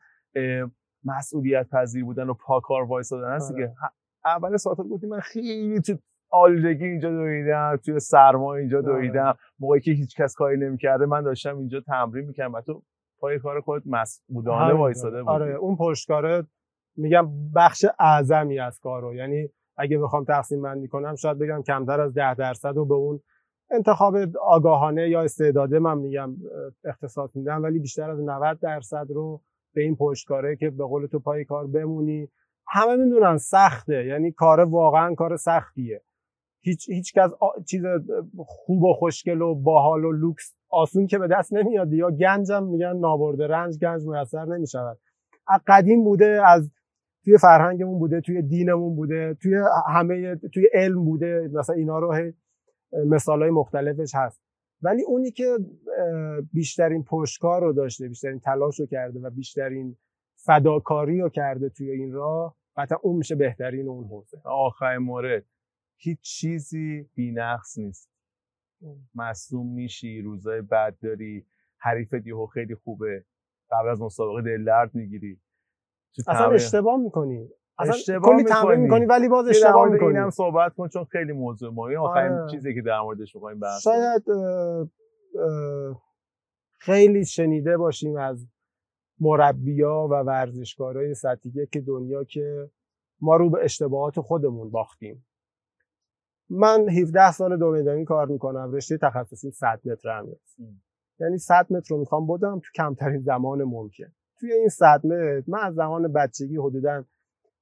مسئولیت 1.05 1.69
پذیر 1.69 2.05
بودن 2.05 2.29
و 2.29 2.35
پاکار 2.35 2.83
وایسادن 2.83 3.31
هست 3.31 3.53
دیگه. 3.53 3.65
آره. 3.65 3.93
اول 4.25 4.57
ساعت 4.57 4.77
گفتی 4.77 5.07
من 5.07 5.21
خیلی 5.21 5.81
تو 5.81 5.93
آلودگی 6.31 6.85
اینجا 6.85 7.11
دویدم 7.11 7.77
توی 7.85 8.01
سرما 8.01 8.55
اینجا 8.55 8.79
آره. 8.79 8.87
دویدم. 8.87 9.35
موقعی 9.59 9.81
که 9.81 9.91
هیچ 9.91 10.17
کس 10.17 10.35
کاری 10.35 10.57
نمی‌کرده 10.57 11.07
من 11.07 11.23
داشتم 11.23 11.59
اینجا 11.59 11.81
تمرین 11.81 12.27
می‌کردم. 12.27 12.53
و 12.53 12.61
تو 12.61 12.83
پای 13.21 13.39
کار 13.39 13.61
خودت 13.61 13.83
مسئولانه 13.87 14.75
وایساده 14.75 15.23
بودی. 15.23 15.29
آره 15.29 15.55
اون 15.55 15.77
پشتکاره 15.77 16.45
میگم 16.97 17.29
بخش 17.57 17.85
اعظمی 18.01 18.59
از 18.59 18.81
کارو. 18.83 19.15
یعنی 19.15 19.49
اگه 19.77 19.99
بخوام 19.99 20.25
تقسیم 20.25 20.63
بندی 20.63 20.89
کنم 20.89 21.15
شاید 21.15 21.39
بگم 21.39 21.63
کمتر 21.63 22.01
از 22.01 22.15
ده 22.15 22.35
درصد 22.35 22.73
رو 22.77 22.85
به 22.85 22.95
اون 22.95 23.21
انتخاب 23.71 24.17
آگاهانه 24.43 25.09
یا 25.09 25.23
استعداده 25.23 25.79
من 25.79 25.99
میگم 25.99 26.37
اختصاص 26.85 27.37
میدم. 27.37 27.63
ولی 27.63 27.79
بیشتر 27.79 28.11
از 28.11 28.21
90 28.21 28.59
درصد 28.61 29.07
رو 29.09 29.43
به 29.75 29.83
این 29.83 29.97
پشتکاره 29.97 30.57
که 30.57 30.71
به 30.71 30.85
قول 30.85 31.07
تو 31.07 31.19
پای 31.19 31.45
کار 31.45 31.67
بمونی 31.67 32.29
همه 32.69 32.97
می‌دونن 32.97 33.37
سخته. 33.37 34.07
یعنی 34.07 34.33
کار 34.33 34.61
واقعا 34.61 35.15
کار 35.15 35.37
سختیه. 35.37 36.03
هیچ 36.69 36.89
هیچ 36.89 37.15
کس 37.15 37.31
چیز 37.67 37.83
خوب 38.47 38.83
و 38.83 38.93
خوشگل 38.93 39.43
و 39.43 39.55
باحال 39.55 40.05
و 40.05 40.13
لوکس 40.13 40.55
آسون 40.69 41.07
که 41.07 41.19
به 41.19 41.29
دست 41.29 41.53
نمیاد 41.53 41.93
یا 41.93 42.11
گنجم 42.11 42.65
میگن 42.65 42.97
نابرده 42.97 43.47
رنج 43.47 43.79
گنج 43.79 44.07
میسر 44.07 44.45
نمی‌شود. 44.45 44.99
قدیم 45.67 46.05
بوده 46.05 46.43
از 46.47 46.73
توی 47.25 47.39
فرهنگمون 47.39 47.99
بوده 47.99 48.21
توی 48.21 48.43
دینمون 48.43 48.97
بوده 48.97 49.37
توی 49.43 49.55
همه 49.87 50.37
توی 50.37 50.69
علم 50.75 51.05
بوده 51.05 51.51
مثلا 51.53 51.77
اینا 51.77 51.99
رو 51.99 52.33
مثال 53.07 53.43
های 53.43 53.51
مختلفش 53.51 54.15
هست. 54.15 54.41
ولی 54.83 55.03
اونی 55.03 55.31
که 55.31 55.59
بیشترین 56.53 57.05
پشتکار 57.05 57.63
رو 57.63 57.73
داشته 57.73 58.09
بیشترین 58.09 58.41
تلاش 58.41 58.81
رو 58.81 58.87
کرده 58.87 59.21
و 59.21 59.31
بیشترین 59.31 59.97
فداکاری 60.37 61.21
رو 61.21 61.29
کرده 61.29 61.69
توی 61.69 61.91
این 61.91 62.13
راه 62.13 62.57
قطعا 62.77 62.99
اون 63.03 63.17
میشه 63.17 63.35
بهترین 63.35 63.89
اون 63.89 64.05
حوزه. 64.05 64.39
آخرین 64.45 64.99
مورد. 64.99 65.45
هیچ 66.01 66.21
چیزی 66.21 67.09
نقص 67.35 67.79
نیست. 67.79 68.11
مصوم 69.15 69.75
میشی 69.75 70.23
روزای 70.23 70.63
بد 70.63 70.97
داری 71.03 71.47
حریفت 71.79 72.27
یهو 72.27 72.47
خیلی 72.47 72.75
خوبه. 72.75 73.25
قبل 73.71 73.89
از 73.89 74.01
مسابقه 74.01 74.43
دل 74.43 74.65
درد 74.65 74.95
می‌گیری 74.95 75.41
اصلا 76.29 76.51
اشتباه 76.51 76.97
می‌کنی. 76.97 77.49
اصلا 77.79 77.95
اشتباه 77.95 78.37
کلی 78.37 78.45
تمرین 78.45 78.81
می‌کنی. 78.81 79.05
ولی 79.05 79.29
باز 79.29 79.49
اشتباه 79.49 79.89
می‌کنی. 79.89 80.09
اینم 80.09 80.31
صحبت 80.31 80.75
کن 80.75 80.89
چون 80.89 81.05
خیلی 81.05 81.33
موضوع 81.33 81.73
مهمی 81.73 81.97
آخرین 81.97 82.33
آره. 82.33 82.51
چیزی 82.51 82.75
که 82.75 82.83
در 82.83 83.01
موردش 83.01 83.35
می‌خوایم 83.35 83.61
بحث 83.61 83.83
شاید 83.83 84.25
خیلی 86.79 87.25
شنیده 87.25 87.77
باشیم 87.77 88.17
از 88.17 88.49
مربیا 89.21 90.09
و 90.11 90.15
ورزشکارای 90.15 91.15
سطحی 91.15 91.67
که 91.73 91.81
دنیا 91.81 92.25
که 92.25 92.71
ما 93.21 93.37
رو 93.37 93.51
به 93.51 93.65
اشتباهات 93.65 94.21
خودمون 94.21 94.71
باختیم. 94.71 95.27
من 96.51 96.89
17 96.89 97.33
سال 97.33 97.59
دو 97.59 97.71
میدانی 97.71 98.05
کار 98.05 98.27
می‌کنم. 98.27 98.73
رشته 98.73 98.99
تخصصی 98.99 99.51
100 99.51 99.81
متر 99.85 100.09
هم 100.09 100.27
یعنی 101.21 101.39
100 101.39 101.67
متر 101.71 101.87
رو 101.95 101.99
می‌خوام 102.01 102.27
بدم 102.27 102.61
تو 102.61 102.69
کمترین 102.75 103.21
زمان 103.21 103.63
ممکن. 103.63 104.13
توی 104.41 104.53
این 104.53 104.69
100 104.69 105.07
متر 105.07 105.43
من 105.47 105.59
از 105.59 105.75
زمان 105.75 106.13
بچگی 106.13 106.57
حدودا 106.57 107.05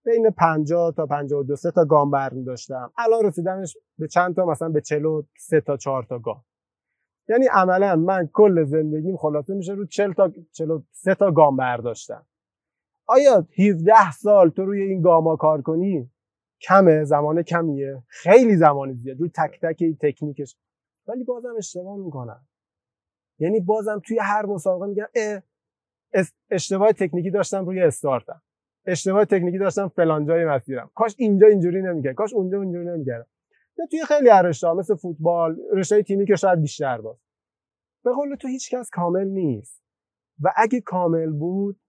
بین 0.04 0.30
50 0.30 0.92
تا 0.92 1.06
52 1.06 1.56
سه 1.56 1.70
تا 1.70 1.84
گام 1.84 2.10
برمی 2.10 2.44
داشتم. 2.44 2.92
الان 2.98 3.24
رسیدمش 3.24 3.76
به 3.98 4.08
چند 4.08 4.36
تا؟ 4.36 4.46
مثلا 4.46 4.68
به 4.68 4.80
43 4.80 5.60
تا 5.60 5.76
4 5.76 6.02
تا 6.02 6.18
گام. 6.18 6.44
یعنی 7.28 7.46
عملا 7.46 7.96
من 7.96 8.28
کل 8.32 8.64
زندگیم 8.64 9.16
خلاصه 9.16 9.54
میشه 9.54 9.72
رو 9.72 9.86
40 9.86 10.12
تا 10.12 10.30
43 10.52 11.14
تا 11.14 11.32
گام 11.32 11.56
برداشتم. 11.56 12.26
آیا 13.06 13.46
17 13.58 14.12
سال 14.12 14.50
تو 14.50 14.64
روی 14.64 14.82
این 14.82 15.02
گاما 15.02 15.36
کار 15.36 15.62
کنی؟ 15.62 16.10
کمه 16.60 17.04
زمان 17.04 17.42
کمیه. 17.42 18.02
خیلی 18.06 18.56
زمان 18.56 18.92
زیاد. 18.92 19.20
روی 19.20 19.30
تک 19.34 19.60
تک 19.62 19.84
تکنیکش. 20.00 20.56
ولی 21.06 21.24
بازم 21.24 21.54
اشتباه 21.58 21.96
می‌کنم. 21.96 22.46
یعنی 23.38 23.60
بازم 23.60 24.00
توی 24.04 24.18
هر 24.18 24.46
مسابقه 24.46 24.86
میگم 24.86 25.06
اشتباه 26.50 26.92
تکنیکی 26.92 27.30
داشتم 27.30 27.64
روی 27.64 27.82
استارتم. 27.82 28.42
اشتباه 28.86 29.24
تکنیکی 29.24 29.58
داشتم 29.58 29.88
فلان 29.88 30.26
جای 30.26 30.44
مسیرم. 30.44 30.90
کاش 30.94 31.14
اینجا 31.18 31.46
اینجوری 31.46 31.82
نمی‌کرد. 31.82 32.14
کاش 32.14 32.34
اونجا 32.34 32.62
اینجوری 32.62 32.86
نمی‌کردم. 32.86 33.26
یا 33.78 33.86
توی 33.90 34.04
خیلی 34.04 34.30
رشته 34.44 34.72
مثل 34.72 34.94
فوتبال 34.94 35.56
رشته 35.72 36.02
تیمی 36.02 36.26
که 36.26 36.36
شاید 36.36 36.60
بیشتر 36.60 37.00
باز. 37.00 37.16
به 38.04 38.12
قول 38.12 38.34
تو 38.34 38.48
هیچ 38.48 38.74
کس 38.74 38.90
کامل 38.90 39.26
نیست. 39.26 39.82
و 40.42 40.52
اگه 40.56 40.80
کامل 40.80 41.32
بود 41.32 41.80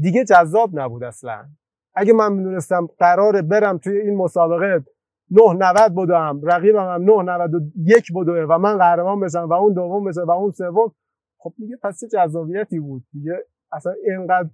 دیگه 0.00 0.24
جذاب 0.24 0.80
نبود 0.80 1.02
اصلا. 1.04 1.48
اگه 1.94 2.12
من 2.12 2.32
می‌دونستم 2.32 2.86
قراره 2.98 3.42
برم 3.42 3.78
توی 3.78 3.98
این 3.98 4.16
مسابقه 4.16 4.84
990 5.30 5.94
بدوم 5.94 6.40
رقیبم 6.42 6.78
هم 6.78 7.02
991 7.04 8.12
بدوه 8.16 8.46
و 8.48 8.58
من 8.58 8.78
قهرمان 8.78 9.20
بشم 9.20 9.48
و 9.50 9.52
اون 9.52 9.72
دوم 9.72 10.04
بشه 10.04 10.20
و 10.20 10.30
اون 10.30 10.50
سوم 10.50 10.92
خب 11.38 11.52
دیگه 11.58 11.76
پس 11.82 12.00
چه 12.00 12.06
جذابیتی 12.06 12.80
بود؟ 12.80 13.04
دیگه 13.12 13.44
اصلا 13.72 13.94
اینقدر 14.04 14.50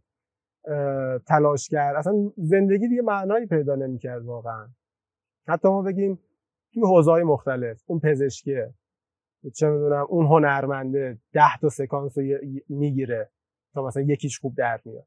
تلاش 1.27 1.69
کرد. 1.69 1.97
اصلا 1.97 2.13
زندگی 2.37 2.89
دیگه 2.89 3.03
معنایی 3.03 3.47
پیدا 3.47 3.75
نمی‌کرد 3.75 4.25
واقعا. 4.25 4.69
حتی 5.49 5.69
ما 5.69 5.83
بگیم 5.83 6.19
توی 6.75 6.83
حوزه‌های 6.83 7.23
مختلف 7.23 7.83
اون 7.87 8.01
پزشکیه 8.01 8.75
چه 9.55 9.69
می‌دونم 9.69 10.07
اون 10.09 10.27
هنرمنده 10.27 11.19
ده 11.33 11.59
تا 11.61 11.69
سکانس 11.69 12.19
رو 12.19 12.25
می‌گیره 12.69 13.31
تا 13.75 13.87
مثلا 13.87 14.03
یکیش 14.03 14.39
خوب 14.39 14.55
در 14.57 14.81
میاد. 14.85 15.07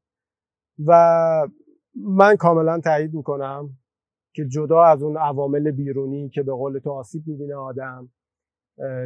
و 0.86 1.48
من 1.96 2.36
کاملا 2.36 2.80
تایید 2.80 3.14
می‌کنم 3.14 3.70
که 4.34 4.44
جدا 4.46 4.82
از 4.82 5.02
اون 5.02 5.16
عوامل 5.16 5.70
بیرونی 5.70 6.28
که 6.28 6.42
به 6.42 6.52
قول 6.52 6.78
تو 6.78 6.90
آسیب 6.90 7.22
می‌بینه 7.26 7.54
آدم 7.54 8.10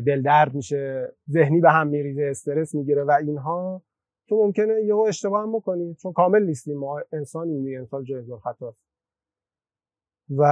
دل 0.07 0.23
درد 0.23 0.55
میشه 0.55 1.13
ذهنی 1.31 1.61
به 1.61 1.71
هم 1.71 1.87
میریزه 1.87 2.23
استرس 2.31 2.75
می‌گیره 2.75 3.05
و 3.05 3.11
اینها 3.11 3.83
تو 4.29 4.37
ممکنه 4.37 4.83
یهو 4.85 4.99
اشتباه 4.99 5.43
هم 5.43 5.53
بکنی. 5.53 5.95
چون 5.95 6.13
کامل 6.13 6.43
نیستیم. 6.43 6.79
ما 6.79 7.01
انسانیم 7.13 7.65
دیگه. 7.65 7.79
انسان 7.79 8.05
جایز 8.05 8.33
خطاست 8.33 8.79
و 10.37 10.43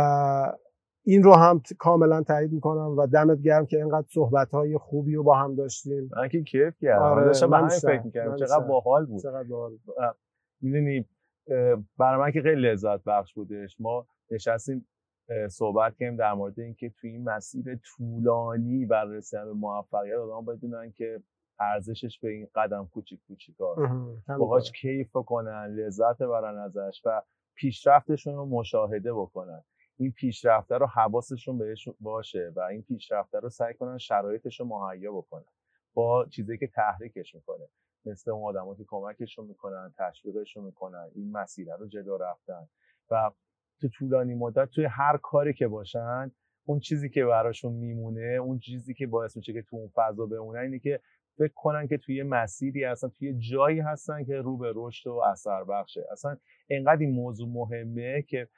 این 1.04 1.22
رو 1.22 1.32
هم 1.34 1.62
کاملا 1.78 2.22
تایید 2.22 2.52
می‌کنم 2.52 2.96
و 2.98 3.06
دمت 3.06 3.40
گرم 3.40 3.66
که 3.66 3.76
اینقدر 3.76 4.06
صحبت 4.10 4.50
های 4.50 4.78
خوبی 4.78 5.14
رو 5.14 5.22
با 5.22 5.36
هم 5.36 5.54
داشتیم. 5.54 6.10
من 6.16 6.28
که 6.28 6.42
کیف 6.42 6.74
کردم. 6.80 7.02
آره 7.02 7.24
داشتم 7.24 7.46
من 7.46 7.68
فکر 7.68 8.02
می‌کردم. 8.04 8.36
چقدر 8.36 8.66
باحال 8.68 9.06
بود. 9.06 9.22
چقدر 9.22 9.48
باحال. 9.48 9.78
می‌دونی 10.60 11.08
برای 11.98 12.20
من 12.20 12.32
که 12.32 12.42
خیلی 12.42 12.60
لذت 12.60 13.04
بخش 13.04 13.34
بودش. 13.34 13.76
ما 13.80 14.06
نشستیم 14.30 14.88
صحبت 15.50 15.96
کردیم 15.96 16.16
در 16.16 16.32
مورد 16.32 16.60
اینکه 16.60 16.90
توی 16.90 17.10
این 17.10 17.24
مسیر 17.24 17.78
طولانی 17.84 18.86
برای 18.86 19.16
رسیدن 19.16 19.44
به 19.44 19.52
موفقیت 19.52 20.16
آدم 20.16 20.44
بدونن 20.44 20.92
که 20.92 21.22
ارزشش 21.58 22.18
به 22.18 22.28
این 22.30 22.48
قدم 22.54 22.86
کوچیک 22.86 23.20
کوچیکا 23.28 23.76
باهاش 24.38 24.72
کیف 24.72 25.12
کنن 25.12 25.66
لذت 25.66 26.18
برن 26.18 26.58
ازش 26.58 27.02
و 27.04 27.22
پیشرفتشون 27.54 28.34
رو 28.34 28.46
مشاهده 28.46 29.12
بکنن. 29.12 29.64
این 29.96 30.12
پیشرفته 30.12 30.78
رو 30.78 30.86
حواسشون 30.86 31.58
بهش 31.58 31.88
باشه 32.00 32.52
و 32.56 32.60
این 32.60 32.82
پیشرفته 32.82 33.40
رو 33.40 33.48
سعی 33.48 33.74
کنن 33.74 33.98
شرایطش 33.98 34.60
رو 34.60 34.66
مهیا 34.66 35.12
بکنن. 35.12 35.44
با 35.94 36.26
چیزی 36.26 36.58
که 36.58 36.66
تحریکش 36.66 37.34
می‌کنه. 37.34 37.68
مثل 38.06 38.30
اون 38.30 38.44
آدمایی 38.44 38.78
که 38.78 38.84
کمکشون 38.88 39.46
می‌کنن 39.46 39.94
تشویقشون 39.98 40.64
می‌کنن 40.64 41.10
این 41.14 41.32
مسیر 41.32 41.74
رو 41.78 41.86
جلو 41.86 42.18
رفتن 42.18 42.68
و 43.10 43.30
تو 43.80 43.88
طولانی 43.88 44.34
مدت 44.34 44.68
توی 44.70 44.84
هر 44.84 45.16
کاری 45.16 45.54
که 45.54 45.68
باشن 45.68 46.30
اون 46.66 46.78
چیزی 46.78 47.08
که 47.08 47.24
براشون 47.24 47.72
میمونه 47.72 48.38
اون 48.42 48.58
چیزی 48.58 48.94
که 48.94 49.06
باعث 49.06 49.36
میشه 49.36 49.52
که 49.52 49.62
تو 49.62 49.76
اون 49.76 49.90
فضا 49.94 50.26
بمونن 50.26 50.60
اینه 50.60 50.78
که 50.78 51.00
فکر 51.38 51.52
کنن 51.54 51.86
که 51.86 51.98
توی 51.98 52.22
مسیری 52.22 52.84
هستن 52.84 53.08
توی 53.08 53.38
جایی 53.38 53.80
هستن 53.80 54.24
که 54.24 54.36
رو 54.36 54.56
به 54.56 54.72
رشد 54.74 55.06
و 55.06 55.22
اثر 55.32 55.64
بخشه. 55.64 56.06
اصلا 56.12 56.36
انقدر 56.70 57.00
این 57.00 57.10
موضوع 57.10 57.48
مهمه 57.48 58.22
که 58.22 58.48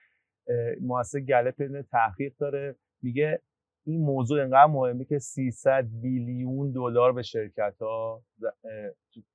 مؤسسه 0.81 1.21
گلپ 1.21 1.83
تحقیق 1.93 2.37
داره 2.37 2.77
میگه 3.03 3.43
این 3.87 4.01
موضوع 4.01 4.43
انقدر 4.43 4.67
مهمه 4.67 5.05
که 5.05 5.19
300 5.19 5.87
بیلیون 6.03 6.73
دلار 6.73 7.13
به 7.13 7.23
شرکت 7.23 7.75
ها 7.81 8.23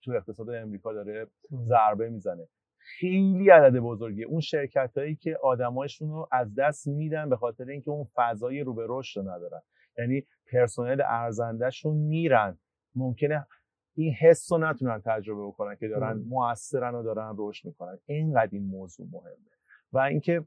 تو 0.01 0.11
اقتصاد 0.11 0.49
امریکا 0.49 0.93
داره 0.93 1.27
ضربه 1.53 2.09
می‌زنه. 2.09 2.47
خیلی 2.77 3.49
عدد 3.49 3.79
بزرگیه. 3.79 4.25
اون 4.25 4.39
شرکت 4.39 4.97
هایی 4.97 5.15
که 5.15 5.37
آدمایشون 5.43 6.09
رو 6.09 6.27
از 6.31 6.55
دست 6.55 6.87
میدن 6.87 7.29
به 7.29 7.37
خاطر 7.37 7.69
اینکه 7.69 7.91
اون 7.91 8.07
فضای 8.15 8.59
رو 8.59 8.73
به 8.73 8.85
رشد 8.89 9.19
رو 9.19 9.29
ندارن. 9.29 9.61
یعنی 9.97 10.23
پرسنل 10.51 11.01
ارزندهشون 11.05 11.97
میرن. 11.97 12.57
ممکنه 12.95 13.47
این 13.95 14.13
حس 14.13 14.51
رو 14.51 14.57
نتونن 14.57 15.01
تجربه 15.05 15.47
بکنن 15.47 15.75
که 15.75 15.87
دارن 15.87 16.23
موثرن 16.27 16.95
و 16.95 17.03
دارن 17.03 17.35
رشد 17.37 17.67
می‌کنن. 17.67 17.99
اینقدر 18.05 18.49
این 18.51 18.65
موضوع 18.65 19.07
مهمه. 19.11 19.51
و 19.93 19.99
اینکه 19.99 20.45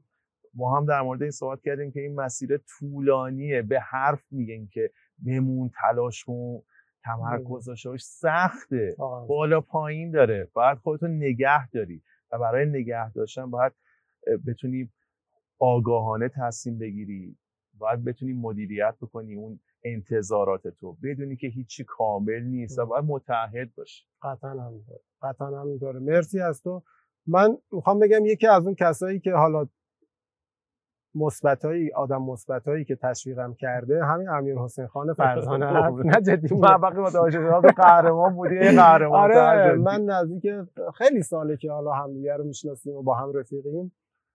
ما 0.55 0.77
هم 0.77 0.85
در 0.85 1.01
مورد 1.01 1.21
این 1.21 1.31
صحبت 1.31 1.61
کردیم 1.61 1.91
که 1.91 1.99
این 1.99 2.15
مسیر 2.15 2.57
طولانیه 2.57 3.61
به 3.61 3.79
حرف 3.79 4.23
میگن 4.31 4.67
که 4.67 4.91
بمون 5.25 5.71
تلاش 5.81 6.23
کن 6.23 6.61
تمرکز 7.03 7.65
داشته 7.65 7.97
سخته. 7.97 8.95
بالا 9.27 9.61
پایین 9.61 10.11
داره. 10.11 10.49
باید 10.53 10.77
خودتو 10.77 11.07
نگه 11.07 11.69
داری 11.69 12.01
و 12.31 12.39
برای 12.39 12.65
نگه 12.65 13.11
داشتن 13.11 13.49
باید 13.49 13.73
بتونی 14.47 14.89
آگاهانه 15.59 16.29
تصمیم 16.29 16.77
بگیری. 16.77 17.37
باید 17.77 18.03
بتونی 18.03 18.33
مدیریت 18.33 18.95
بکنی 19.01 19.35
اون 19.35 19.59
انتظارات 19.83 20.67
تو. 20.67 20.97
بدونی 21.03 21.35
که 21.35 21.47
هیچی 21.47 21.83
کامل 21.83 22.43
نیست 22.43 22.79
و 22.79 22.85
باید 22.85 23.05
متحد 23.05 23.75
باشی. 23.75 24.05
قطعا 24.21 24.49
همینطور 24.49 24.97
قطعا 25.21 25.61
همینطوره 25.61 25.99
مرسی 25.99 26.39
از 26.39 26.61
تو. 26.61 26.83
من 27.27 27.57
می‌خوام 27.71 27.99
بگم 27.99 28.25
یکی 28.25 28.47
از 28.47 28.65
اون 28.65 28.75
کسایی 28.75 29.19
که 29.19 29.31
حالا 29.31 29.67
مثبتایی 31.15 31.91
آدم 31.91 32.21
مثبتایی 32.21 32.85
که 32.85 32.95
تشویقم 32.95 33.53
کرده 33.53 34.05
همین 34.05 34.29
امیر 34.29 34.57
حسین 34.57 34.87
خان 34.87 35.13
فرزانه 35.13 35.65
نه 36.11 36.21
جدی 36.21 36.55
من 36.55 36.75
وقتی 36.81 36.97
با 36.97 37.09
داشته 37.09 37.71
قهرمان 37.77 38.35
بودی 38.35 38.59
قهرمان 38.59 39.31
آره 39.31 39.73
من 39.73 40.01
نزدیک 40.01 40.47
خیلی 40.95 41.21
ساله 41.21 41.57
که 41.57 41.71
حالا 41.71 41.91
همدیگه 41.91 42.37
رو 42.37 42.43
می‌شناسیم 42.43 42.95
و 42.95 43.03
با 43.03 43.15
هم 43.15 43.33
رفیقیم. 43.33 43.91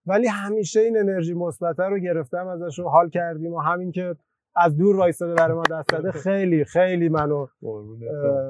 ولی 0.07 0.27
همیشه 0.27 0.81
این 0.81 0.99
انرژی 0.99 1.35
مثبت 1.35 1.81
رو 1.81 1.99
گرفتم 1.99 2.47
ازش 2.47 2.79
رو 2.79 2.89
حال 2.89 3.09
کردیم 3.09 3.53
و 3.53 3.59
همین 3.59 3.93
که 3.93 4.17
از 4.57 4.77
دور 4.77 4.97
وایستاده 4.97 5.35
برای 5.35 5.55
ما 5.55 5.63
دست 5.71 5.89
داده 5.89 6.13
خیلی 6.13 6.65
خیلی 6.65 7.09
منو 7.09 7.47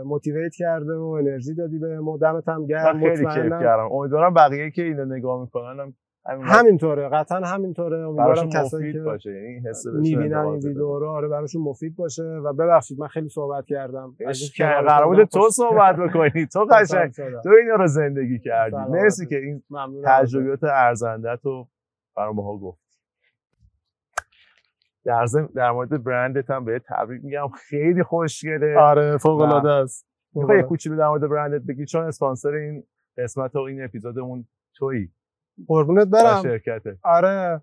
موتیویت 0.05 0.55
کرده 0.55 0.95
و 0.95 1.05
انرژی 1.05 1.55
دادی 1.55 1.79
به 1.79 1.99
دمت 2.21 2.49
هم 2.49 2.67
گرم 2.67 3.01
خیلی 3.01 3.27
کیف 3.27 3.51
کردم. 3.51 3.93
امیدوارم 3.93 4.35
بقیه 4.35 4.71
که 4.71 4.83
اینو 4.83 5.05
نگاه 5.05 5.41
می‌کنن 5.41 5.95
همینطوره 6.27 7.09
قطعا 7.09 7.41
همینطوره. 7.41 7.99
امیدوارم 7.99 8.49
کسایی 8.49 8.93
که 8.93 9.01
باشه 9.01 9.31
یعنی 9.31 9.69
حس 9.69 9.87
می‌بینن 9.87 10.37
این 10.37 10.55
ویدیو 10.55 10.99
رو 10.99 11.07
آره 11.09 11.29
براشون 11.29 11.63
مفید 11.63 11.97
باشه. 11.97 12.23
و 12.23 12.53
ببخشید 12.53 13.01
من 13.01 13.07
خیلی 13.07 13.29
صحبت 13.29 13.65
کردم. 13.67 14.17
قرار 14.59 15.07
بود 15.07 15.25
تو 15.25 15.51
صحبت 15.51 15.97
بکنی. 15.97 16.47
تو 16.47 16.67
قشنگ 16.73 17.13
تو 17.43 17.51
اینا 17.61 17.75
رو 17.75 17.87
زندگی 17.87 18.39
کردی. 18.39 18.77
مرسی 18.77 19.27
که 19.27 19.37
این 19.37 19.63
تجربیات 20.05 20.65
ارزنده 20.65 21.37
تو 21.37 21.69
برام 22.17 22.41
ها 22.41 22.57
گفت 22.57 22.81
در 25.05 25.27
در 25.55 25.71
مورد 25.71 26.05
برندت 26.05 26.51
هم 26.51 26.65
به 26.65 26.81
تبریک 26.89 27.25
میگم. 27.25 27.49
خیلی 27.49 28.03
خوشگله. 28.03 28.79
آره 28.79 29.17
فوق 29.19 29.41
العاده 29.41 29.71
است. 29.71 30.07
می‌خوای 30.35 30.63
کوچولو 30.63 30.97
در 30.97 31.09
مورد 31.09 31.31
برندت 31.31 31.63
بگی؟ 31.69 31.87
چون 31.87 32.05
اسپانسر 32.05 32.49
این 32.49 32.85
قسمت 33.19 33.57
و 33.57 33.59
این 33.59 33.85
اپیزودمون 33.85 34.45
تویی. 34.75 35.13
قربونت 35.69 36.09
برم. 36.09 36.43
شرکته. 36.43 36.97
آره. 37.05 37.61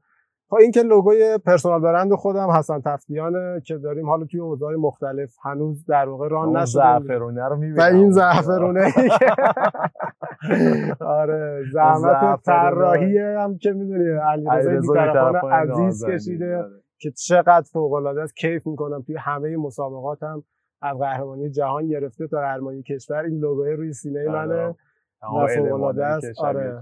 خب 0.49 0.55
این 0.55 0.71
که 0.71 0.81
لوگوی 0.81 1.37
پرسونال 1.45 1.81
برند 1.81 2.13
خودم 2.13 2.49
حسن 2.49 2.81
تفتیانه 2.81 3.61
که 3.65 3.77
داریم 3.77 4.09
حالا 4.09 4.25
توی 4.25 4.39
اوضاع 4.39 4.75
مختلف 4.75 5.35
هنوز 5.43 5.85
در 5.85 6.09
واقع 6.09 6.27
ران 6.27 6.57
نشده 6.57 6.65
زعفرونه 6.65 7.47
رو 7.47 7.57
و 7.77 7.81
این 7.81 8.11
زعفرونه 8.11 8.85
آره. 11.19 11.63
زحمت 11.73 12.43
طراحی 12.43 13.17
هم 13.17 13.57
که 13.57 13.71
می‌دونی؟ 13.71 14.09
علیرضا 14.09 14.93
عزیز 15.51 16.05
کشیده 16.05 16.57
آره. 16.57 16.81
که 16.99 17.11
چقدر 17.11 17.65
فوق 17.73 17.93
العاده 17.93 18.21
است. 18.21 18.35
کیف 18.35 18.67
می‌کنم 18.67 19.01
توی 19.01 19.15
همه 19.19 19.57
مسابقات 19.57 20.23
هم. 20.23 20.43
از 20.81 20.97
قهرمانی 20.97 21.49
جهان 21.49 21.87
گرفته 21.87 22.27
تا 22.27 22.39
قهرمانی 22.39 22.83
کشور. 22.83 23.23
این 23.23 23.39
لوگوی 23.39 23.71
روی 23.71 23.93
سینه 23.93 24.29
آره. 24.29 24.47
منه. 24.47 24.75
فوق 25.55 25.73
العاده 25.73 26.05
است. 26.05 26.39
آره. 26.39 26.81